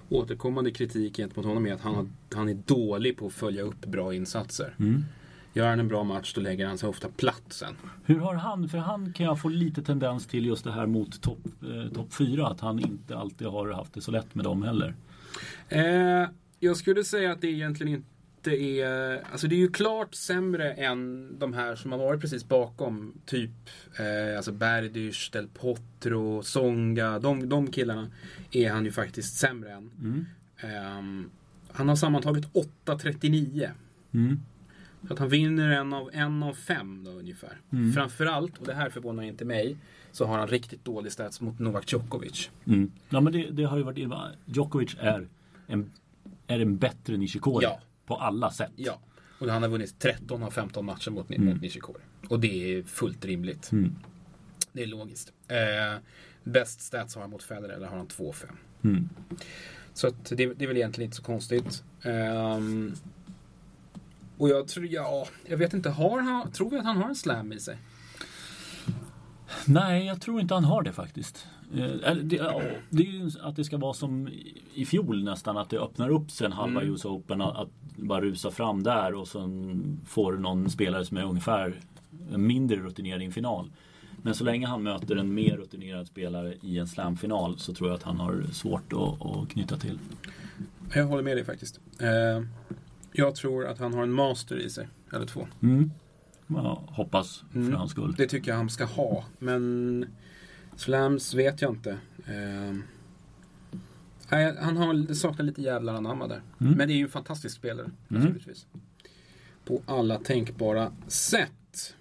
[0.08, 3.86] återkommande kritik gentemot honom är att han, har, han är dålig på att följa upp
[3.86, 4.74] bra insatser.
[4.78, 5.04] Mm.
[5.52, 7.74] Gör han en bra match då lägger han sig ofta platt sen.
[8.04, 11.22] Hur har han, för han kan jag få lite tendens till just det här mot
[11.22, 14.62] topp eh, top 4, att han inte alltid har haft det så lätt med dem
[14.62, 14.94] heller.
[15.68, 16.28] Eh,
[16.60, 19.22] jag skulle säga att det egentligen inte är...
[19.32, 23.20] Alltså det är ju klart sämre än de här som har varit precis bakom.
[23.26, 23.50] Typ
[23.98, 27.18] eh, alltså Berdych, Del Potro, Songa.
[27.18, 28.10] De, de killarna
[28.50, 29.90] är han ju faktiskt sämre än.
[29.98, 30.26] Mm.
[30.60, 31.30] Ehm,
[31.72, 32.44] han har sammantaget
[32.84, 33.70] 8.39.
[34.14, 34.40] Mm.
[35.06, 37.60] Så att han vinner en av, en av fem då ungefär.
[37.72, 37.92] Mm.
[37.92, 39.76] Framförallt, och det här förvånar inte mig,
[40.12, 42.50] så har han riktigt dålig stats mot Novak Djokovic.
[42.66, 42.92] Mm.
[43.08, 44.08] Ja men det, det har ju varit.
[44.44, 45.28] Djokovic är
[45.66, 45.90] en,
[46.46, 47.64] är en bättre Nishikori.
[47.64, 47.80] Ja.
[48.06, 48.72] På alla sätt.
[48.76, 48.98] Ja,
[49.40, 51.58] och han har vunnit 13 av 15 matcher mot, Mm.
[51.58, 52.00] Nishikori.
[52.28, 53.72] Och det är fullt rimligt.
[53.72, 53.96] Mm.
[54.72, 55.32] Det är logiskt.
[55.48, 55.98] Eh,
[56.44, 58.46] bäst stats har han mot Federer, där har han 2-5.
[58.84, 59.08] Mm.
[59.94, 61.84] Så att det, det är väl egentligen inte så konstigt.
[62.02, 62.94] Ehm,
[64.38, 67.16] och jag tror, ja, jag vet inte, har han, tror vi att han har en
[67.16, 67.78] slam i sig?
[69.64, 71.46] Nej, jag tror inte han har det faktiskt.
[71.74, 74.28] Eh, det, det är ju att det ska vara som
[74.74, 76.92] i- fjol nästan, att det öppnar upp sig en halva Mm.
[76.92, 81.16] US Open, att, att bara rusa fram där och sen får du någon spelare som
[81.16, 81.80] är ungefär
[82.36, 83.70] mindre rutinerad i en final.
[84.22, 87.94] Men så länge han möter en mer rutinerad spelare i en slamfinal så tror jag
[87.96, 89.98] att han har svårt att, att knyta till.
[90.94, 91.80] Jag håller med dig faktiskt.
[92.00, 92.44] Eh,
[93.12, 95.46] jag tror att han har en master i sig, eller två.
[95.62, 95.90] Mm.
[96.46, 97.74] Ja, hoppas för Mm.
[97.74, 98.14] hans skull.
[98.18, 99.24] Det tycker jag han ska ha.
[99.38, 100.06] Men
[100.76, 101.98] slams vet jag inte.
[102.26, 102.74] Eh,
[104.60, 106.42] han har, saknar lite jävlar anamma där.
[106.60, 106.72] Mm.
[106.72, 107.90] Men det är ju en fantastisk spelare.
[108.10, 108.22] Mm.
[108.22, 108.66] Naturligtvis.
[109.64, 111.94] På alla tänkbara sätt.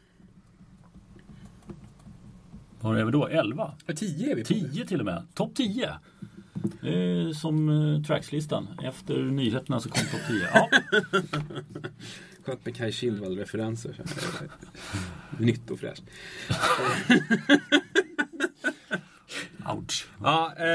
[2.80, 3.28] Var är vi då?
[3.28, 3.74] 11?
[3.86, 4.48] Ja, 10 är vi på.
[4.48, 5.24] 10 till och med.
[5.34, 5.90] Topp 10.
[6.84, 8.68] Eh, som eh, trackslistan.
[8.84, 10.48] Efter nyheterna så kom topp 10.
[10.54, 10.70] Ja.
[12.46, 14.02] Skönt med Kai Kindvall-referenser.
[15.40, 16.04] Nytt och fräscht.
[19.66, 20.08] Ouch.
[20.24, 20.66] Ja, eh,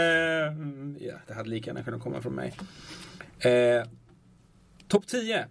[0.99, 2.55] ja, det hade lika gärna kunnat komma från mig.
[3.39, 3.89] Eh,
[4.89, 5.47] Topp 10.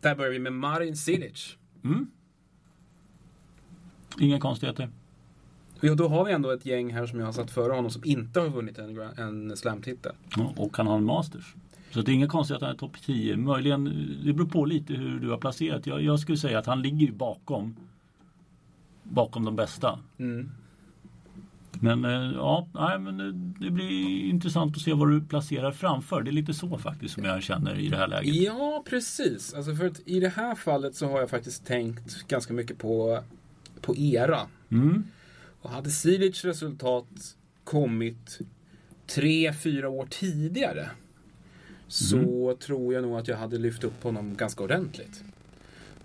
[0.00, 1.56] Där börjar vi med Marin Cilic.
[1.84, 2.10] Mm.
[4.20, 4.90] Inga konstigheter.
[5.82, 8.04] Och då har vi ändå ett gäng här som jag har satt före honom som
[8.04, 10.12] inte har vunnit en, en slamtitel.
[10.36, 11.54] Ja, och han har en Masters.
[11.90, 13.36] Så det är inga konstigheter att han är topp 10.
[13.36, 13.84] Möjligen,
[14.24, 15.86] det beror på lite hur du har placerat.
[15.86, 17.76] Jag, jag skulle säga att han ligger ju bakom
[19.02, 19.98] bakom de bästa.
[20.18, 20.50] Mm.
[21.80, 23.32] Men eh, ja, nej, men det,
[23.64, 26.22] det blir intressant att se vad du placerar framför.
[26.22, 28.34] Det är lite så faktiskt som jag känner i det här läget.
[28.34, 29.54] Ja, precis.
[29.54, 33.22] Alltså för att I det här fallet så har jag faktiskt tänkt ganska mycket på,
[33.80, 34.40] på era.
[34.70, 35.04] Mm.
[35.62, 38.38] Och hade Silic resultat kommit
[39.06, 40.90] tre, fyra år tidigare
[41.88, 45.24] så tror jag nog att jag hade lyft upp honom ganska ordentligt.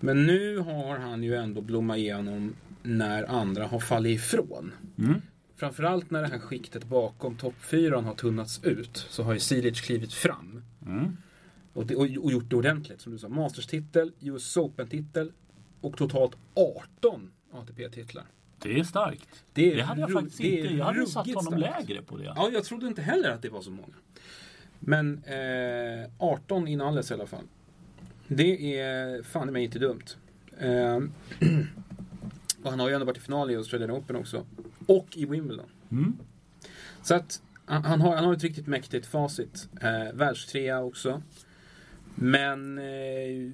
[0.00, 4.72] Men nu har han ju ändå blommat igenom när andra har fallit ifrån.
[4.98, 5.22] Mm.
[5.56, 10.12] Framförallt när det här skiktet bakom toppfyran har tunnats ut så har ju Silic klivit
[10.12, 10.62] fram.
[10.86, 11.16] Mm.
[11.72, 13.00] Och, det, och, och gjort det ordentligt.
[13.00, 15.32] Som du sa, Masters-titel, US Open-titel
[15.80, 18.24] och totalt 18 ATP-titlar.
[18.58, 19.44] Det är starkt.
[19.52, 20.74] Det är Det hade jag faktiskt inte.
[20.74, 21.88] Jag hade satt honom starkt.
[21.88, 22.24] lägre på det.
[22.24, 23.94] Ja, jag trodde inte heller att det var så många.
[24.80, 27.44] Men eh, 18 inalles i alla fall.
[28.28, 30.04] Det är fan i mig inte dumt.
[30.58, 30.96] Eh,
[32.62, 34.46] och han har ju ändå varit i final i Australian Open också.
[34.86, 35.66] Och i Wimbledon.
[35.90, 36.16] Mm.
[37.02, 39.68] Så att han, har, han har ett riktigt mäktigt facit.
[39.80, 41.22] Eh, världstrea också.
[42.14, 43.50] Men eh,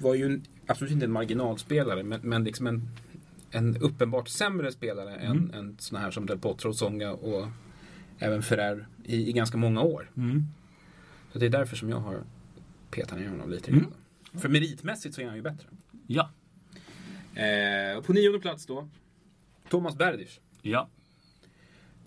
[0.00, 2.88] var ju en, absolut inte en marginalspelare, men, men liksom en,
[3.50, 5.54] en uppenbart sämre spelare än, Mm.
[5.54, 7.48] än såna här som Del Potro och Songa och
[8.18, 10.10] även Ferrer i, i ganska många år.
[10.16, 10.42] Mm.
[11.32, 12.22] Så det är därför som jag har
[12.90, 13.70] petat ner honom lite.
[13.70, 13.86] Mm.
[14.32, 15.66] För meritmässigt så är han ju bättre.
[16.06, 16.30] Ja.
[17.34, 18.88] Eh, på nionde plats då,
[19.68, 20.40] Thomas Berdych.
[20.62, 20.88] Ja.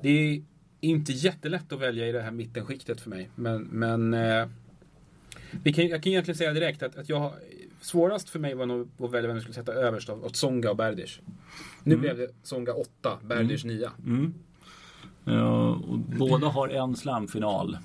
[0.01, 0.41] Det är
[0.81, 3.29] inte jättelätt att välja i det här mittenskiktet för mig.
[3.35, 4.47] Men, men eh,
[5.63, 7.33] vi kan, jag kan egentligen säga direkt att, att jag
[7.81, 10.77] svårast för mig var nog att välja vem jag skulle sätta överst av, Tsonga och
[10.77, 11.19] Berdych.
[11.83, 12.01] Nu Mm.
[12.01, 13.89] blev det Tsonga 8, Berdych 9.
[14.05, 14.33] Mm.
[15.23, 17.77] Ja, och båda har en slamfinal.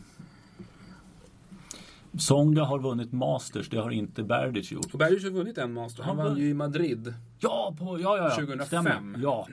[2.18, 4.92] Songa har vunnit Masters, det har inte Berdych gjort.
[4.92, 6.02] Och Berdych har vunnit en master.
[6.02, 7.14] Han Han vann- ju i Madrid.
[7.42, 8.34] Ja, på, ja, ja, ja.
[8.34, 8.66] 2005.
[8.84, 9.18] Stämmer.
[9.22, 9.46] Ja,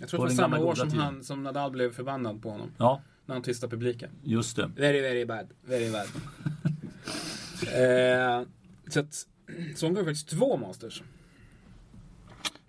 [0.00, 1.04] Jag tror På det var samma år som, tiden.
[1.04, 2.70] han, som Nadal blev förbannad på honom.
[2.78, 4.10] ja, När han tystade publiken.
[4.22, 4.66] just det.
[4.76, 5.46] Very, very bad.
[5.64, 6.06] Very bad.
[8.42, 8.46] eh,
[8.88, 9.26] så att
[9.74, 11.02] Tsonga har faktiskt två masters.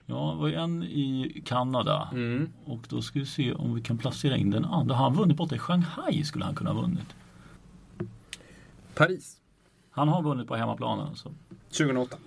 [0.05, 2.09] Ja, det var en i Kanada.
[2.11, 2.49] Mm.
[2.65, 4.95] Och då ska vi se om vi kan placera in den andra.
[4.95, 7.15] Har han vunnit borta i Shanghai skulle han kunna ha vunnit.
[8.95, 9.37] Paris.
[9.91, 11.33] Han har vunnit på hemmaplan alltså.
[11.69, 12.17] 2008.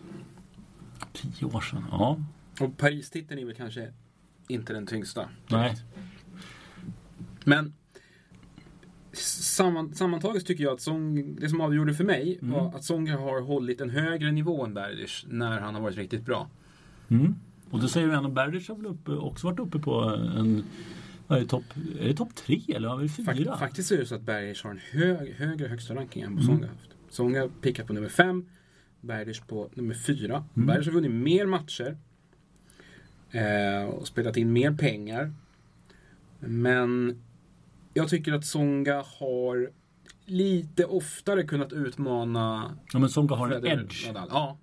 [1.12, 1.84] Tio år sedan.
[1.90, 2.16] Ja,
[2.60, 3.92] Och Paris-titeln är väl kanske
[4.48, 5.28] inte den tyngsta.
[5.50, 5.76] nej.
[7.44, 7.72] Men
[9.12, 12.54] samman, sammantaget tycker jag att Song, det som avgjorde för mig Mm.
[12.54, 16.24] var att Songa har hållit en högre nivå än Berdych när han har varit riktigt
[16.24, 16.50] bra.
[17.08, 17.34] Mm.
[17.70, 20.00] Och då säger vi ändå Berdych har väl uppe, också varit uppe på
[20.36, 20.64] en
[21.28, 21.64] är det, topp
[22.00, 23.24] är det topp tre eller har vi fyra?
[23.34, 26.44] Fakt, faktiskt är det så att Berdych har en hög, högre högsta ranking än vad
[26.44, 26.56] Mm.
[26.56, 26.90] Songa haft.
[27.10, 28.46] Songa pickar på nummer fem,
[29.00, 30.44] Berdych på nummer fyra.
[30.56, 30.66] Mm.
[30.66, 31.96] Berdych har vunnit mer matcher
[33.94, 35.32] och spelat in mer pengar.
[36.40, 37.22] Men
[37.94, 39.70] jag tycker att Songa har
[40.26, 44.06] lite oftare kunnat utmana Ja, men Songa har en edge.
[44.06, 44.28] Nadal.
[44.30, 44.58] Ja.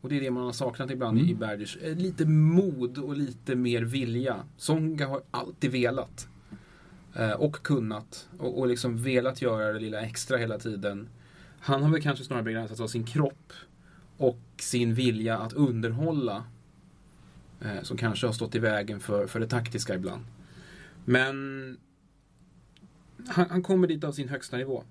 [0.00, 1.30] Och det är det man har saknat ibland Mm.
[1.30, 1.76] i Berdych.
[1.82, 4.36] Eh, Lite mod och lite mer vilja.
[4.56, 6.28] Songa har alltid velat.
[7.16, 8.28] Eh, och kunnat.
[8.38, 11.08] Och, och liksom velat göra det lilla extra hela tiden.
[11.60, 13.52] Han har väl kanske snarare begränsats av sin kropp.
[14.16, 16.44] Och sin vilja att underhålla.
[17.64, 20.24] Eh, som kanske har stått i vägen för, för det taktiska ibland.
[21.04, 21.76] Men
[23.28, 24.84] han, han kommer dit av sin högsta nivå.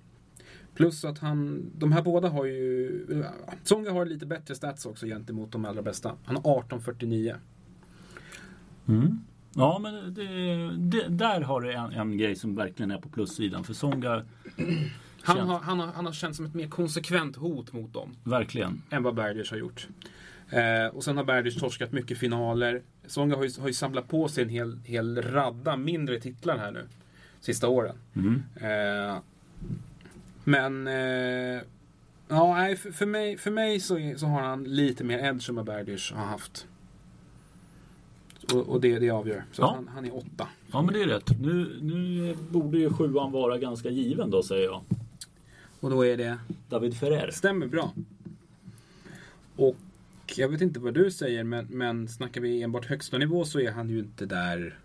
[0.76, 3.24] Plus att han, de här båda har ju,
[3.64, 6.16] Tsonga har lite bättre stats också gentemot de allra bästa.
[6.26, 7.36] Han har 1849.
[8.88, 9.20] Mm.
[9.54, 10.28] Ja, men det,
[10.78, 13.64] det, där har du en, en grej som verkligen är på plussidan.
[13.64, 14.26] För Songa,
[15.24, 18.82] Han har, han, har, han har känts som ett mer konsekvent hot mot dem verkligen.
[18.90, 19.88] än vad Berdych har gjort.
[20.52, 22.82] Eh, och sen har Berdych torskat mycket finaler.
[23.08, 26.72] Songa har ju, har ju samlat på sig en hel, hel radda mindre titlar här
[26.72, 26.88] nu.
[27.40, 27.96] Sista åren.
[28.16, 28.44] Mm.
[28.56, 29.18] Eh,
[30.44, 31.62] men eh,
[32.28, 35.56] ja, nej, för, för mig, för mig så, så har han lite mer edge än
[35.56, 36.68] vad Berdych har haft.
[38.54, 39.44] Och, och det, det avgör.
[39.52, 39.74] Så Ja.
[39.76, 40.48] han, han är åtta.
[40.72, 41.40] Ja, men det är rätt.
[41.42, 44.82] Nu, nu borde ju sjuan vara ganska given då, säger jag.
[45.80, 46.38] Och då är det
[46.70, 47.32] David Ferrer.
[47.32, 47.94] Stämmer bra.
[49.56, 49.76] Och
[50.38, 53.72] jag vet inte vad du säger, men, men snackar vi enbart högsta nivå så är
[53.72, 54.80] han ju inte där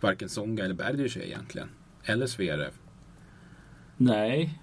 [0.00, 1.68] varken Songa eller Berdych är egentligen.
[2.04, 2.72] Eller Zverev.
[3.96, 4.58] Nej.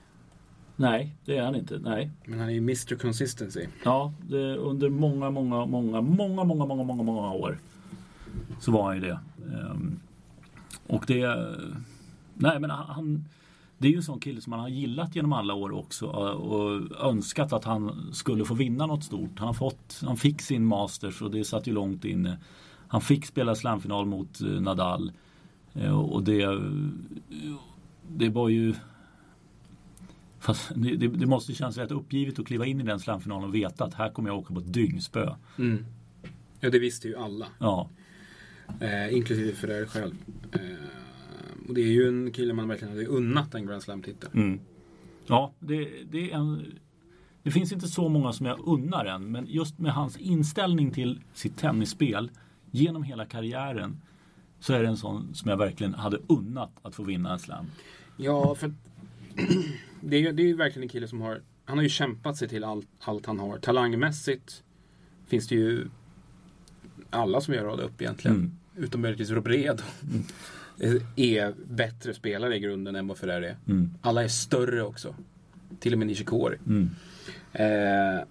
[0.76, 1.80] Nej, det är han inte.
[1.80, 2.12] Nej.
[2.26, 3.68] Men han är ju Mr Consistency.
[3.84, 7.58] Ja, det, under många, många, många, många, många, många, många, många år
[8.60, 9.20] så var han ju det.
[9.54, 10.00] Ehm,
[10.88, 11.56] och det...
[12.34, 13.26] Nej, men han...
[13.80, 17.02] Det är ju en sån kille som man har gillat genom alla år också och
[17.06, 19.40] önskat att han skulle få vinna något stort.
[19.40, 22.38] Han, har fått, han fick sin Masters och det satt ju långt inne.
[22.88, 25.12] Han fick spela slamfinal mot eh, Nadal.
[25.74, 26.60] Eh, och det,
[28.08, 28.74] det var ju
[30.40, 33.56] Fast det, det, det, måste kännas rätt uppgivet att kliva in i den slamfinalen och
[33.56, 35.36] veta att här kommer jag åka på ett dyngspö.
[35.58, 35.86] Mm.
[36.60, 37.48] Ja, det visste ju alla.
[37.60, 37.90] Ja.
[38.80, 40.16] Eh, inklusive Ferrer själv.
[40.52, 40.60] Eh,
[41.70, 44.30] och det är ju en kille man verkligen hade unnat en Grand Slam-titel.
[44.34, 44.60] Mm.
[45.28, 46.66] Ja, det, det, är en,
[47.44, 49.32] det finns inte så många som jag unnar än.
[49.32, 52.32] Men just med hans inställning till sitt tennisspel
[52.72, 54.02] genom hela karriären
[54.60, 57.66] så är det en sån som jag verkligen hade unnat att få vinna en slam.
[58.18, 58.74] Ja, för
[60.02, 62.50] det är, det är ju verkligen en kille som har Han har ju kämpat sig
[62.50, 63.58] till allt, allt han har.
[63.58, 64.64] Talangmässigt
[65.28, 65.88] finns det ju
[67.10, 68.38] alla som gör rada upp egentligen.
[68.38, 68.58] Mm.
[68.76, 69.84] Utom möjligtvis Robredo.
[70.12, 70.24] Mm.
[71.16, 73.58] Är bättre spelare i grunden än vad Ferrer är.
[73.68, 73.90] Mm.
[74.02, 75.16] Alla är större också.
[75.80, 76.58] Till och med Nishikori.
[76.68, 76.90] Mm.
[77.54, 78.24] Eh,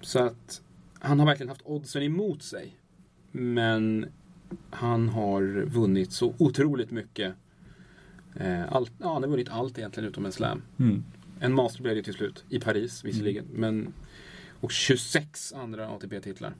[0.00, 0.62] så att
[1.00, 2.76] han har verkligen haft oddsen emot sig.
[3.32, 4.06] Men
[4.70, 7.34] han har vunnit så otroligt mycket
[8.40, 10.62] Eh, allt, ja, han har vunnit allt egentligen utom en slam.
[10.78, 11.04] Mm.
[11.40, 13.44] En master blev det till slut, i Paris visserligen.
[13.44, 13.60] Mm.
[13.60, 13.92] Men,
[14.60, 16.54] och 26 andra ATP-titlar.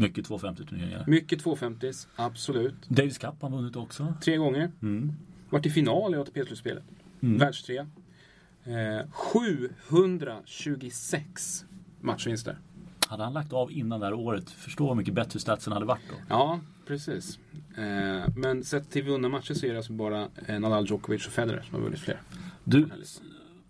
[0.00, 1.04] Mycket 250-turneringar.
[1.06, 2.88] Mycket 250 absolut.
[2.88, 4.14] Davis Cup har han vunnit också.
[4.24, 4.70] Tre gånger.
[4.82, 5.12] Mm.
[5.50, 6.84] Varit i final i ATP-slutspelet.
[7.20, 7.38] Mm.
[7.38, 7.86] Världstrea.
[8.64, 11.64] Eh, 726
[12.00, 12.58] matchvinster.
[13.08, 16.08] Hade han lagt av innan det här året, förstå hur mycket bättre statsen hade varit
[16.08, 16.14] då.
[16.28, 17.38] Ja, precis.
[17.76, 21.32] Eh, men sett till vunna matcher så är det alltså bara eh, Nadal, Djokovic och
[21.32, 22.20] Federer som har vunnit fler.
[22.64, 22.88] Du,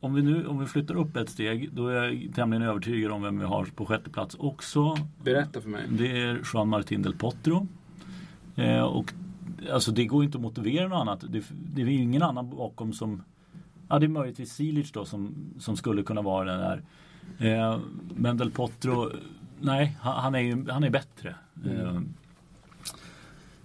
[0.00, 3.22] om vi nu om vi flyttar upp ett steg, då är jag tämligen övertygad om
[3.22, 4.96] vem vi har på sjätte plats också.
[5.24, 5.86] Berätta för mig.
[5.90, 7.66] Det är Juan Martin del Potro.
[8.56, 9.12] Eh, och
[9.72, 11.24] alltså det går inte att motivera något annat.
[11.28, 11.44] Det,
[11.74, 13.22] det är ju ingen annan bakom som
[13.90, 16.82] Ja, det är möjligtvis Silic då som, som skulle kunna vara den där.
[17.38, 17.80] Eh,
[18.14, 19.10] men Del Potro,
[19.60, 21.34] nej, han, är ju han är bättre.
[21.64, 21.86] Mm.
[21.86, 22.02] Eh,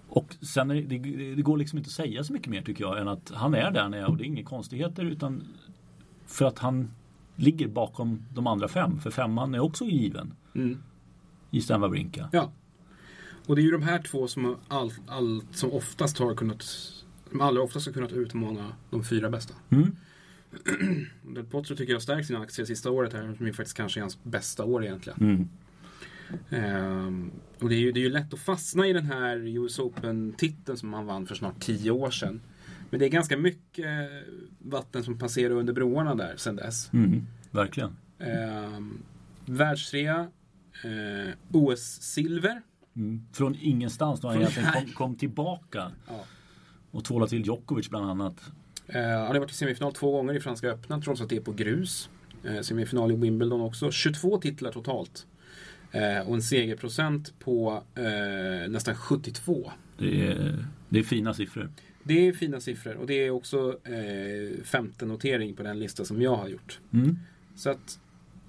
[0.08, 0.98] och sen är det,
[1.34, 3.70] det, går liksom inte att säga så mycket mer tycker jag än att han är
[3.70, 5.42] där han är och det är inga konstigheter utan
[6.26, 6.90] för att han
[7.36, 9.00] ligger bakom de andra fem.
[9.00, 10.34] För femman är också given.
[10.54, 10.82] Mm.
[11.50, 12.28] I Stan Wawrinka.
[12.32, 12.52] Ja.
[13.46, 16.62] Och det är ju de här två som allt all, som oftast har kunnat
[17.30, 19.54] som allra oftast har kunnat utmana de fyra bästa.
[19.70, 19.96] Mm.
[21.34, 24.00] Del Potro tycker jag har stärkt sina aktier sista året här, som är faktiskt kanske
[24.00, 25.18] hans bästa år egentligen.
[25.20, 25.48] Mm.
[26.50, 29.78] Um, och det är, ju, det är ju lätt att fastna i den här US
[29.78, 32.40] Open-titeln som han vann för snart tio år sedan.
[32.90, 34.10] Men det är ganska mycket
[34.58, 36.92] vatten som passerar under broarna där sedan dess.
[36.92, 37.96] Mm, verkligen.
[38.18, 39.02] Um,
[39.46, 40.28] Världstrea,
[40.84, 42.62] uh, OS-silver.
[42.96, 43.22] Mm.
[43.32, 45.92] Från ingenstans då han egentligen kom, kom tillbaka.
[46.08, 46.24] Ja.
[46.90, 48.52] Och tvålade till Djokovic bland annat.
[48.94, 51.40] Uh, han har varit i semifinal två gånger i Franska öppna trots att det är
[51.40, 52.10] på grus.
[52.44, 53.90] Uh, semifinal i Wimbledon också.
[53.90, 55.26] 22 titlar totalt.
[55.96, 59.72] Eh, och en segerprocent på eh, nästan 72.
[59.98, 61.70] Det är, det är fina siffror.
[62.06, 66.22] Det är fina siffror och det är också eh, femte notering på den lista som
[66.22, 66.80] jag har gjort.
[66.92, 67.18] Mm.
[67.56, 68.00] Så att,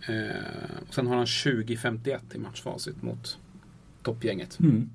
[0.08, 3.40] eh, sen har han 20-51 i matchfacit mot
[4.04, 4.60] toppgänget.
[4.60, 4.90] Mm.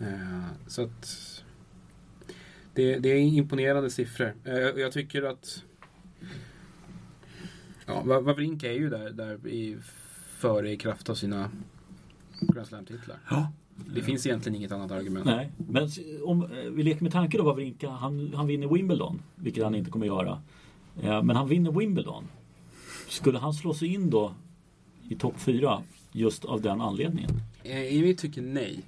[0.00, 1.06] Eh, så att
[2.74, 4.34] det, det, är imponerande siffror.
[4.44, 5.64] Eh, jag tycker att
[7.86, 9.76] Ja, Wawrinka är ju där, där i
[10.38, 11.50] före i kraft av sina
[12.40, 13.18] Grand Slam-titlar.
[13.30, 13.52] Ja.
[13.94, 15.24] Det finns egentligen inget annat argument.
[15.24, 15.88] Nej, men
[16.24, 19.90] om eh, vi leker med tanke då Wawrinka, han, han vinner Wimbledon, vilket han inte
[19.90, 20.42] kommer göra.
[21.02, 22.24] Eh, men han vinner Wimbledon.
[23.08, 24.34] Skulle han slå sig in då
[25.08, 27.30] i topp fyra just av den anledningen?
[27.62, 28.82] Eh, I mitt tycke nej.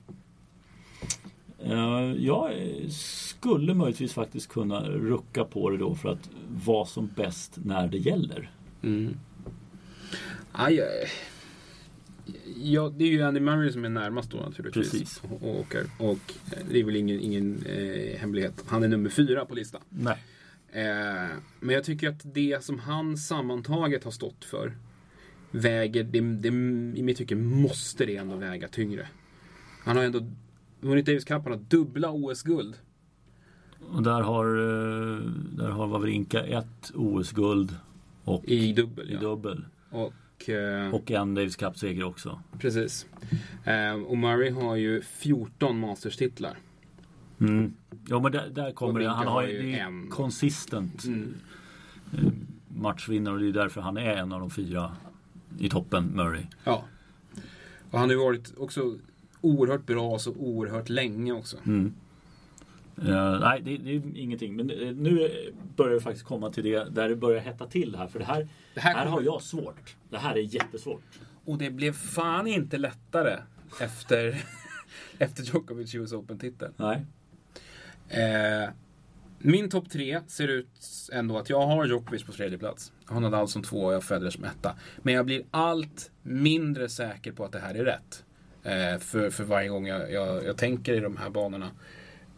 [2.17, 2.53] Jag
[2.89, 6.31] skulle möjligtvis faktiskt kunna rucka på det då för att
[6.65, 8.51] vara som bäst när det gäller.
[8.83, 9.17] Mm.
[10.53, 10.81] Aj,
[12.57, 14.91] Ja, det är ju Andy Murray som är närmast då naturligtvis.
[14.91, 15.23] Precis.
[15.23, 16.35] Och, och, och
[16.71, 18.65] det är väl ingen, ingen eh, hemlighet.
[18.67, 19.81] Han är nummer fyra på listan.
[19.89, 20.25] Nej.
[20.73, 21.29] Eh,
[21.61, 24.73] men jag tycker att det som han sammantaget har stått för
[25.51, 26.49] väger, det, det,
[26.99, 29.09] i mitt tycke måste det ändå väga tyngre.
[29.85, 30.31] Han har ändå
[30.81, 32.77] vunnit Davis Cup, han har dubbla OS-guld.
[33.81, 35.19] Och där har, eh,
[35.57, 37.77] där har Wawrinka ett OS-guld.
[38.45, 39.11] I dubbel.
[39.11, 39.21] I ja.
[39.21, 39.65] dubbel.
[39.91, 40.13] Och
[40.43, 42.41] Och, eh, Och en Davis Cup-seger också.
[42.59, 43.07] precis.
[43.65, 46.57] Eh, och Murray har ju 14 Masters-titlar.
[47.41, 47.75] Mm.
[48.09, 49.09] Ja men där, där kommer det.
[49.09, 50.09] Han har har ju en.
[50.11, 51.35] konsistent Mm.
[52.13, 52.33] eh,
[52.69, 54.97] matchvinnare och det är därför han är en av de fyra
[55.59, 56.43] i toppen, Murray.
[56.65, 56.85] Ja.
[57.91, 58.97] Och han har ju varit också
[59.41, 61.57] oerhört bra så oerhört länge också.
[61.67, 61.93] Mm.
[63.07, 64.57] Eh, nej, det, det är ingenting.
[64.57, 65.31] Men eh, nu
[65.77, 68.07] börjar det faktiskt komma till det där det börjar hetta till här.
[68.07, 69.97] För det här, Det här här har jag svårt.
[70.11, 71.03] Det här är jättesvårt.
[71.45, 73.39] Och det blev fan inte lättare
[73.81, 74.45] efter,
[75.19, 76.75] efter Djokovic US Open-titeln.
[76.77, 77.05] Nej.
[78.09, 78.71] Eh,
[79.39, 80.69] min topp tre ser ut
[81.13, 82.93] ändå att jag har Djokovic på tredje plats.
[83.07, 84.77] Jag har Nadal som två och jag Federer som etta.
[85.03, 88.25] Men jag blir allt mindre säker på att det här är rätt.
[88.63, 91.71] Eh, för, för varje gång jag, jag, jag tänker i de här banorna.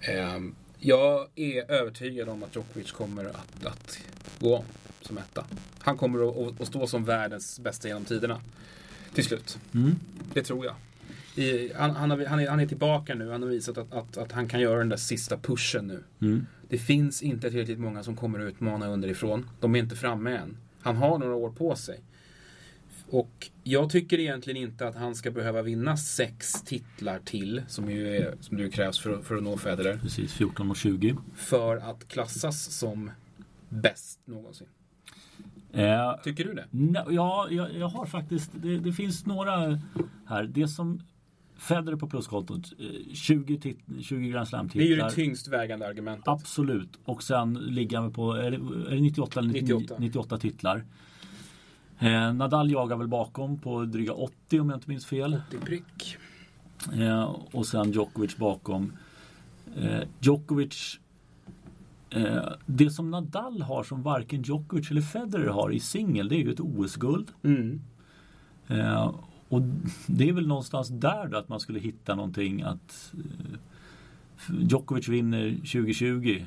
[0.01, 0.39] Eh,
[0.79, 3.99] jag är övertygad om att Djokovic kommer att, att
[4.41, 4.65] gå
[5.01, 5.45] som etta.
[5.79, 8.41] Han kommer att, att, att stå som världens bästa genom tiderna.
[9.15, 9.59] Till slut.
[9.75, 9.97] Mm.
[10.35, 10.75] Det tror jag.
[11.45, 13.31] I, han, han, har, han, är, han är tillbaka nu.
[13.31, 16.03] Han har visat att, att, att han kan göra den där sista pushen nu.
[16.21, 16.47] Mm.
[16.69, 19.49] Det finns inte tillräckligt många som kommer att utmana underifrån.
[19.61, 20.57] De är inte framme än.
[20.81, 22.01] Han har några år på sig.
[23.11, 28.17] Och jag tycker egentligen inte att han ska behöva vinna sex titlar till, som ju
[28.17, 31.17] är, som ju krävs för, för att nå Federer, Precis, 14 och 20.
[31.35, 33.11] för att klassas som
[33.69, 34.67] bäst någonsin.
[35.73, 36.67] Eh, Tycker du det?
[36.71, 39.81] Nej, Ja, jag, jag har faktiskt, det, det finns några
[40.27, 40.45] här.
[40.45, 41.03] Det som
[41.59, 45.07] Federer på pluskontot, eh, 20, tit, 20 Grand Det är ju Slam-titlar.
[45.09, 46.29] det tyngst vägande argumentet.
[46.29, 46.99] Absolut.
[47.05, 48.57] Och sen ligger han på, är det,
[48.91, 49.97] är det 98 eller 99, 98.
[50.01, 50.85] 98 titlar.
[52.03, 55.43] Eh, Nadal jagar väl bakom på dryga 80 om jag inte minns fel.
[55.51, 56.17] Det är prick.
[56.93, 58.93] Eh, och sen Djokovic bakom.
[59.77, 61.01] Eh, Djokovic
[62.11, 66.39] eh, Det som Nadal har som varken Djokovic eller Federer har i singel det är
[66.39, 67.29] ju ett OS-guld.
[67.43, 67.81] Mm.
[68.69, 69.15] Eh,
[69.49, 69.63] och
[70.07, 73.59] det är väl någonstans där då att man skulle hitta någonting att eh,
[74.61, 76.45] Djokovic vinner 2020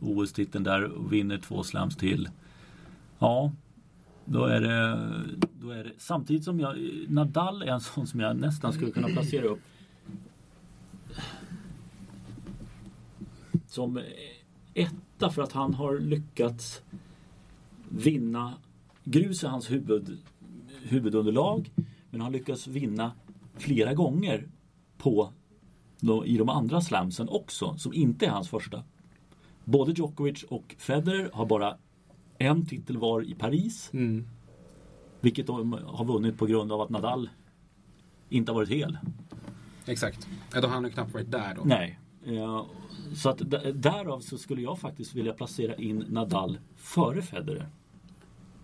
[0.00, 2.28] OS-titeln där och vinner två slams till.
[3.18, 3.52] Ja,
[4.30, 5.10] då är det,
[5.60, 6.76] då är det samtidigt som jag
[7.08, 9.60] Nadal är en sån som jag nästan skulle kunna placera upp
[13.66, 14.00] som
[14.74, 16.82] etta för att han har lyckats
[17.88, 18.54] vinna
[19.04, 20.18] grus är hans huvud,
[20.82, 21.70] huvudunderlag
[22.10, 23.12] men han lyckas vinna
[23.54, 24.48] flera gånger
[24.98, 25.32] på
[26.24, 28.84] i de andra slamsen också som inte är hans första.
[29.64, 31.76] Både Djokovic och Federer har bara
[32.38, 34.28] en titel var i Paris Mm.
[35.20, 37.30] vilket de har vunnit på grund av att Nadal
[38.28, 38.98] inte har varit hel.
[39.86, 40.28] Exakt.
[40.54, 41.62] Ja, då har han ju knappt varit där då.
[41.64, 41.98] Nej.
[43.14, 43.42] Så att
[43.74, 47.68] därav så skulle jag faktiskt vilja placera in Nadal före Federer.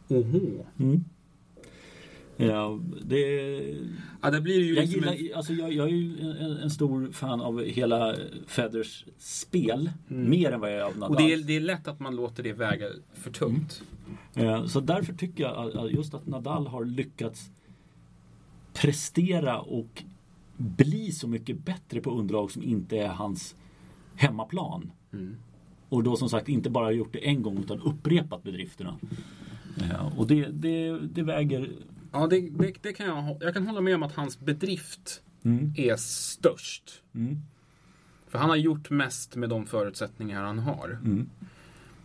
[0.08, 0.66] Oho.
[0.78, 1.04] Mm.
[2.36, 3.20] Ja, det,
[4.22, 5.36] Ja, det blir ju jag, liksom gillar, en...
[5.36, 8.14] alltså jag, jag är ju en, en stor fan av hela
[8.46, 9.90] Federers spel.
[10.08, 11.10] Mer än vad jag är av Nadal.
[11.10, 13.82] Och det är, det är lätt att man låter det väga för tungt.
[14.34, 17.50] Eh, Så därför tycker jag just att Nadal har lyckats
[18.72, 20.02] prestera och
[20.56, 23.54] bli så mycket bättre på underlag som inte är hans
[24.14, 24.90] hemmaplan.
[25.12, 25.36] Mm.
[25.88, 28.96] Och då som sagt inte bara gjort det en gång utan upprepat bedrifterna.
[29.80, 31.70] Eh, Och det, det, det väger...
[32.14, 35.72] Ja, det, det, det kan jag Jag kan hålla med om att hans bedrift Mm,
[35.76, 37.02] är störst.
[37.14, 37.36] mm,
[38.28, 40.88] För han har gjort mest med de förutsättningar han har.
[41.04, 41.30] mm.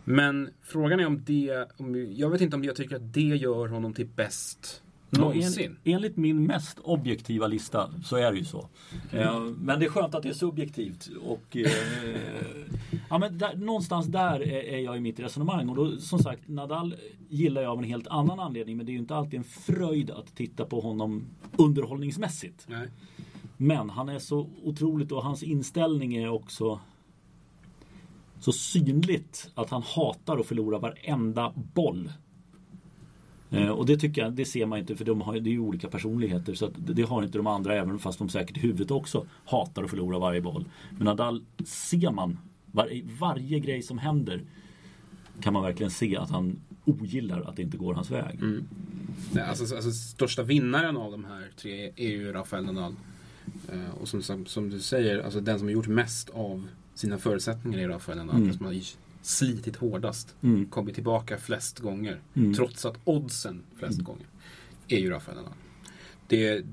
[0.03, 1.67] Men frågan är om det...
[1.77, 5.77] Om, jag vet inte om jag tycker att det gör honom till bäst någonsin.
[5.83, 8.69] En, enligt min mest objektiva lista så är det ju så.
[9.11, 11.09] Eh, men det är skönt att det är subjektivt.
[11.23, 11.71] Och, eh,
[13.09, 15.69] ja, men där, någonstans där är, är jag i mitt resonemang.
[15.69, 16.95] Och då, som sagt, Nadal
[17.29, 18.77] gillar jag av en helt annan anledning.
[18.77, 21.25] Men det är ju inte alltid en fröjd att titta på honom
[21.57, 22.65] underhållningsmässigt.
[22.67, 22.87] Nej.
[23.57, 26.79] Men han är så otroligt och hans inställning är också
[28.39, 32.11] så synligt att han hatar att förlora varenda boll.
[33.51, 35.59] Eh, och det tycker jag, det ser man inte för de har, det är ju
[35.59, 39.25] olika personligheter så det, har inte de andra även fast de säkert i huvudet också
[39.45, 40.65] hatar att förlora varje boll.
[40.97, 42.89] Men Nadal ser man var,
[43.19, 44.41] varje grej som händer
[45.41, 48.39] kan man verkligen se att han ogillar att det inte går hans väg.
[49.31, 52.95] Nej, alltså, alltså största vinnaren av de här tre är ju Rafael Nadal.
[53.71, 57.17] Eh, och som, som, som du säger, alltså den som har gjort mest av sina
[57.17, 58.35] förutsättningar är Rafael Nadal.
[58.35, 58.53] Mm.
[58.53, 58.73] Som har
[59.29, 60.35] slitit hårdast.
[60.41, 60.65] Mm.
[60.65, 62.21] Kommit tillbaka flest gånger.
[62.33, 62.53] Mm.
[62.53, 64.27] Trots att oddsen flest gånger
[64.87, 65.53] är ju Rafael Nadal.
[66.27, 66.63] Det är,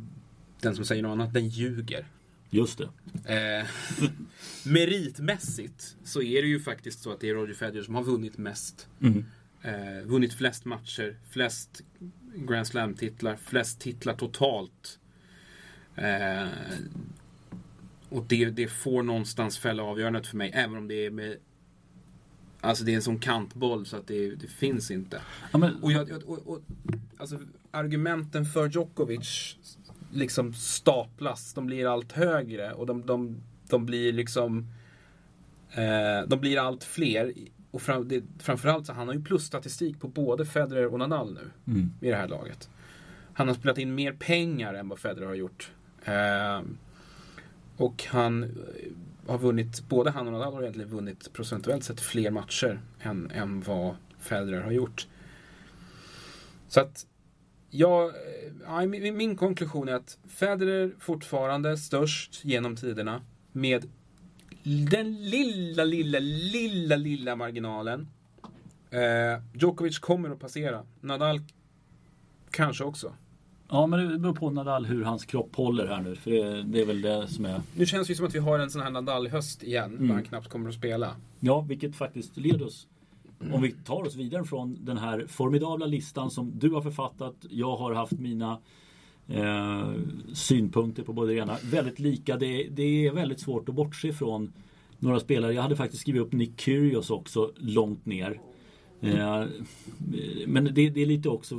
[0.60, 2.06] den som säger något annat, den ljuger.
[2.50, 2.88] Just det.
[3.34, 3.66] Eh,
[4.64, 8.38] meritmässigt så är det ju faktiskt så att det är Roger Federer som har vunnit
[8.38, 8.88] mest.
[9.00, 9.24] Mm.
[9.62, 11.82] Eh, vunnit flest matcher, flest
[12.34, 14.98] Grand Slam-titlar, flest titlar totalt.
[15.94, 16.48] Eh,
[18.08, 21.36] och det, det får någonstans fälla avgörandet för mig, även om det är med
[22.66, 25.20] Alltså det är en sån kantboll så att det, det finns inte.
[25.52, 26.60] Ja, men, Och, jag, och, och,
[27.16, 27.38] alltså,
[27.70, 29.56] argumenten för Djokovic
[30.12, 31.54] liksom staplas.
[31.54, 33.36] De blir allt högre och de, de,
[33.68, 34.66] de blir liksom
[35.70, 37.32] eh, De blir allt fler.
[37.70, 41.72] Och fram, det, framförallt så han har ju plusstatistik på både Federer och Nadal nu
[41.72, 41.90] mm.
[42.00, 42.70] i det här laget.
[43.32, 45.72] Han har spelat in mer pengar än vad Federer har gjort.
[46.04, 46.60] Eh,
[47.76, 48.54] och han
[49.26, 53.60] har vunnit, både han och Nadal har egentligen vunnit procentuellt sett fler matcher än, än
[53.60, 55.06] vad Federer har gjort.
[56.68, 57.06] Så att
[57.70, 58.12] ja,
[58.68, 63.22] eh, min, min konklusion är att Federer fortfarande störst genom tiderna
[63.52, 63.86] med
[64.90, 68.08] den lilla, lilla, lilla, lilla marginalen.
[68.90, 70.82] Eh, Djokovic kommer att passera.
[71.00, 71.40] Nadal
[72.50, 73.14] kanske också
[73.68, 76.14] ja, men det beror på Nadal hur hans kropp håller här nu.
[76.14, 77.60] För det, det är väl det som är...
[77.76, 80.06] Nu känns det ju som att vi har en sån här Nadal-höst igen, Mm.
[80.08, 81.16] där han knappt kommer att spela.
[81.40, 82.86] Ja, vilket faktiskt leder oss
[83.52, 87.34] om vi tar oss vidare från den här formidabla listan som du har författat.
[87.50, 88.58] Jag har haft mina
[89.28, 89.90] eh,
[90.32, 91.56] synpunkter på både det ena.
[91.64, 92.36] Väldigt lika.
[92.36, 94.52] Det, det är väldigt svårt att bortse från
[94.98, 95.52] några spelare.
[95.52, 98.40] Jag hade faktiskt skrivit upp Nick Kyrgios också långt ner.
[99.00, 99.44] Eh,
[100.46, 101.54] men det, det är lite också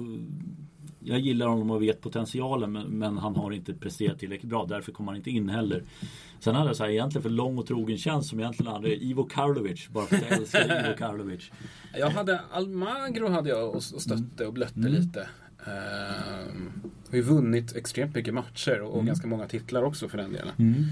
[1.08, 4.66] jag gillar honom och vet potentialen men, men han har inte presterat tillräckligt bra.
[4.66, 5.84] Därför kommer han inte in heller.
[6.40, 9.24] Sen hade jag så här, egentligen för lång och trogen tjänst som egentligen hade Ivo
[9.24, 9.88] Karlovic.
[9.90, 11.52] Bara för att jag älskar Ivo Karlovic.
[12.00, 14.92] Jag hade Almagro hade jag och, stötte och blötte Mm.
[14.94, 15.30] lite.
[15.66, 16.72] Ehm,
[17.10, 19.06] har ju vunnit extremt mycket matcher och, och Mm.
[19.06, 20.54] ganska många titlar också för den delen.
[20.60, 20.84] Mm.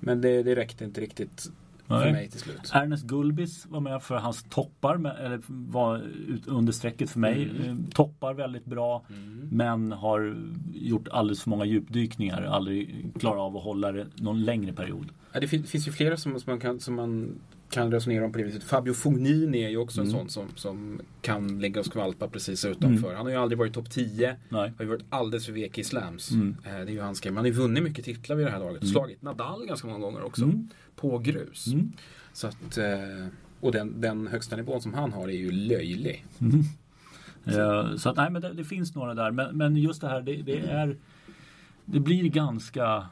[0.00, 1.50] Men det, det räckte inte riktigt
[1.92, 2.12] för Nej.
[2.12, 2.70] mig till slut.
[2.72, 6.02] Ernest Gulbis var med för hans toppar, eller var
[6.46, 7.50] under strecket för mig.
[7.50, 7.68] Mm.
[7.70, 9.48] Eh, Toppar väldigt bra, Mm.
[9.52, 10.36] men har
[10.74, 12.42] gjort alldeles för många djupdykningar.
[12.42, 15.08] Aldrig klarat av att hålla det någon längre period.
[15.32, 17.38] Ja, det fin- finns ju flera som, som, man kan, som man
[17.72, 18.64] kan resonera om på det viset.
[18.64, 20.18] Fabio Fognini är ju också en Mm.
[20.18, 23.06] sån som, som kan ligga och skvalpa precis utanför.
[23.06, 23.16] Mm.
[23.16, 24.36] Han har ju aldrig varit topp 10.
[24.48, 24.72] Nej.
[24.76, 26.30] Har ju varit alldeles för vek i slams.
[26.30, 26.56] Mm.
[26.64, 27.32] Eh, Det är ju hans grej.
[27.32, 28.82] Man har ju vunnit mycket titlar vid det här laget.
[28.82, 28.92] Mm.
[28.92, 30.44] Slagit Nadal ganska många gånger också.
[30.44, 30.68] Mm.
[30.96, 31.66] På grus.
[31.66, 31.92] Mm.
[32.32, 33.26] Så att, eh,
[33.60, 36.24] och den, den högsta nivån som han har är ju löjlig.
[36.40, 36.60] Mm.
[37.44, 39.30] Eh, Så att nej men det, det finns några där.
[39.30, 40.96] Men, men just det här det, det är
[41.84, 43.06] Det blir ganska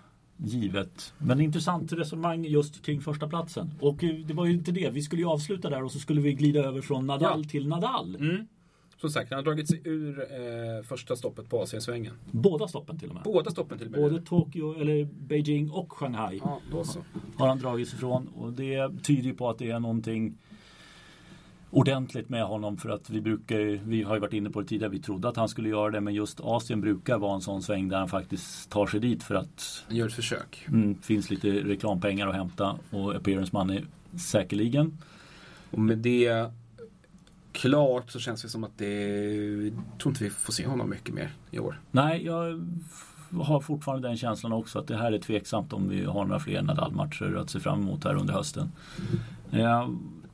[0.44, 1.12] givet.
[1.18, 3.74] Men intressant resonemang just kring första platsen.
[3.80, 4.90] Och eh, det var ju inte det.
[4.90, 7.48] Vi skulle ju avsluta där och så skulle vi glida över från Nadal Ja.
[7.50, 8.16] till Nadal.
[8.16, 8.46] Mm.
[9.00, 12.12] Som sagt, han har dragit sig ur eh, första stoppet på Asiensvängen.
[12.30, 13.24] Båda stoppen till och med.
[13.24, 14.00] Båda stoppen till och med.
[14.00, 16.98] Både Tokyo, eller Beijing och Shanghai Ja, då så.
[17.36, 18.28] har han dragit sig ifrån.
[18.28, 20.38] Och det tyder ju på att det är någonting
[21.70, 24.90] ordentligt med honom för att vi brukar vi har ju varit inne på det tidigare,
[24.90, 27.88] vi trodde att han skulle göra det men just Asien brukar vara en sån sväng
[27.88, 30.64] där han faktiskt tar sig dit för att gör ett försök.
[30.68, 33.84] mm, finns lite reklampengar att hämta och appearance money
[34.16, 34.98] säkerligen.
[35.70, 36.50] Och med det
[37.52, 38.94] klart så känns det som att det...
[39.64, 41.80] Jag tror inte vi får se honom mycket mer i år.
[41.90, 42.66] Nej, jag
[43.42, 46.62] har fortfarande den känslan också att det här är tveksamt om vi har några fler
[46.62, 48.72] Nadal-matcher att se fram emot här under hösten.
[49.50, 49.88] Eh,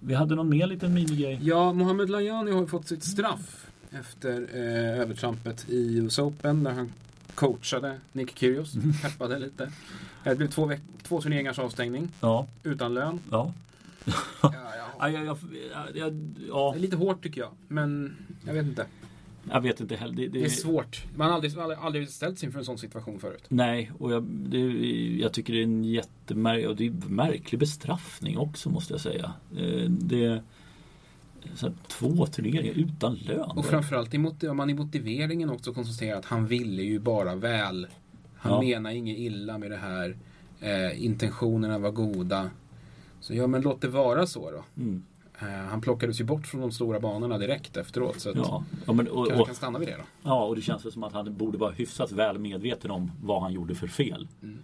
[0.07, 1.38] vi hade någon mer liten minigrej.
[1.42, 6.92] Ja, Mohamed Lajani har fått sitt straff efter eh, övertrampet i US Open där han
[7.34, 9.64] coachade Nick Kyrgios, peppade lite.
[9.64, 9.70] Eh,
[10.24, 13.18] Det blev två, veck- två turneringars avstängning Ja, utan lön.
[13.30, 13.52] ja.
[14.04, 14.52] Ja, ja.
[14.98, 15.38] Ja, jag, jag,
[15.94, 18.86] jag, ja, Det är lite hårt tycker jag, men jag vet inte.
[19.51, 20.14] Jag vet inte heller.
[20.16, 21.05] Det, det, Det är svårt.
[21.16, 23.44] Man har aldrig, aldrig, aldrig ställts inför en sån situation förut.
[23.49, 24.59] Nej, och jag, det,
[25.20, 29.32] jag tycker det är en jättemärklig, och det är märklig bestraffning också måste jag säga.
[29.59, 30.42] Eh, Det
[31.55, 33.51] så här, två turneringar utan lön.
[33.51, 37.86] Och framförallt om man i motiveringen också konstaterar att han ville ju bara väl.
[38.36, 38.61] Han Ja.
[38.62, 40.16] menar inget illa med det här.
[40.61, 42.51] Eh, intentionerna var goda.
[43.20, 44.64] Så ja, men låt det vara så då.
[44.82, 45.03] Mm,
[45.45, 48.20] han plockades ju bort från de stora banorna direkt efteråt.
[48.20, 48.64] Så ja.
[48.87, 50.03] Ja, men, och, kanske och, kan stanna vid det då.
[50.22, 53.43] ja, och det känns väl som att han borde vara hyfsat väl medveten om vad
[53.43, 54.28] han gjorde för fel.
[54.43, 54.59] Mm.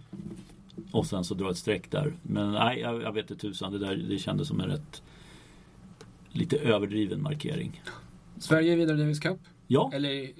[0.91, 2.13] Och sen så dra ett streck där.
[2.21, 3.71] Men nej, jag, jag vet inte tusan.
[3.71, 5.01] Det, där, det kändes som en rätt
[6.29, 7.81] lite överdriven markering.
[8.39, 9.39] Sverige är vidare i Davis Cup.
[9.67, 10.31] Ja, Eller,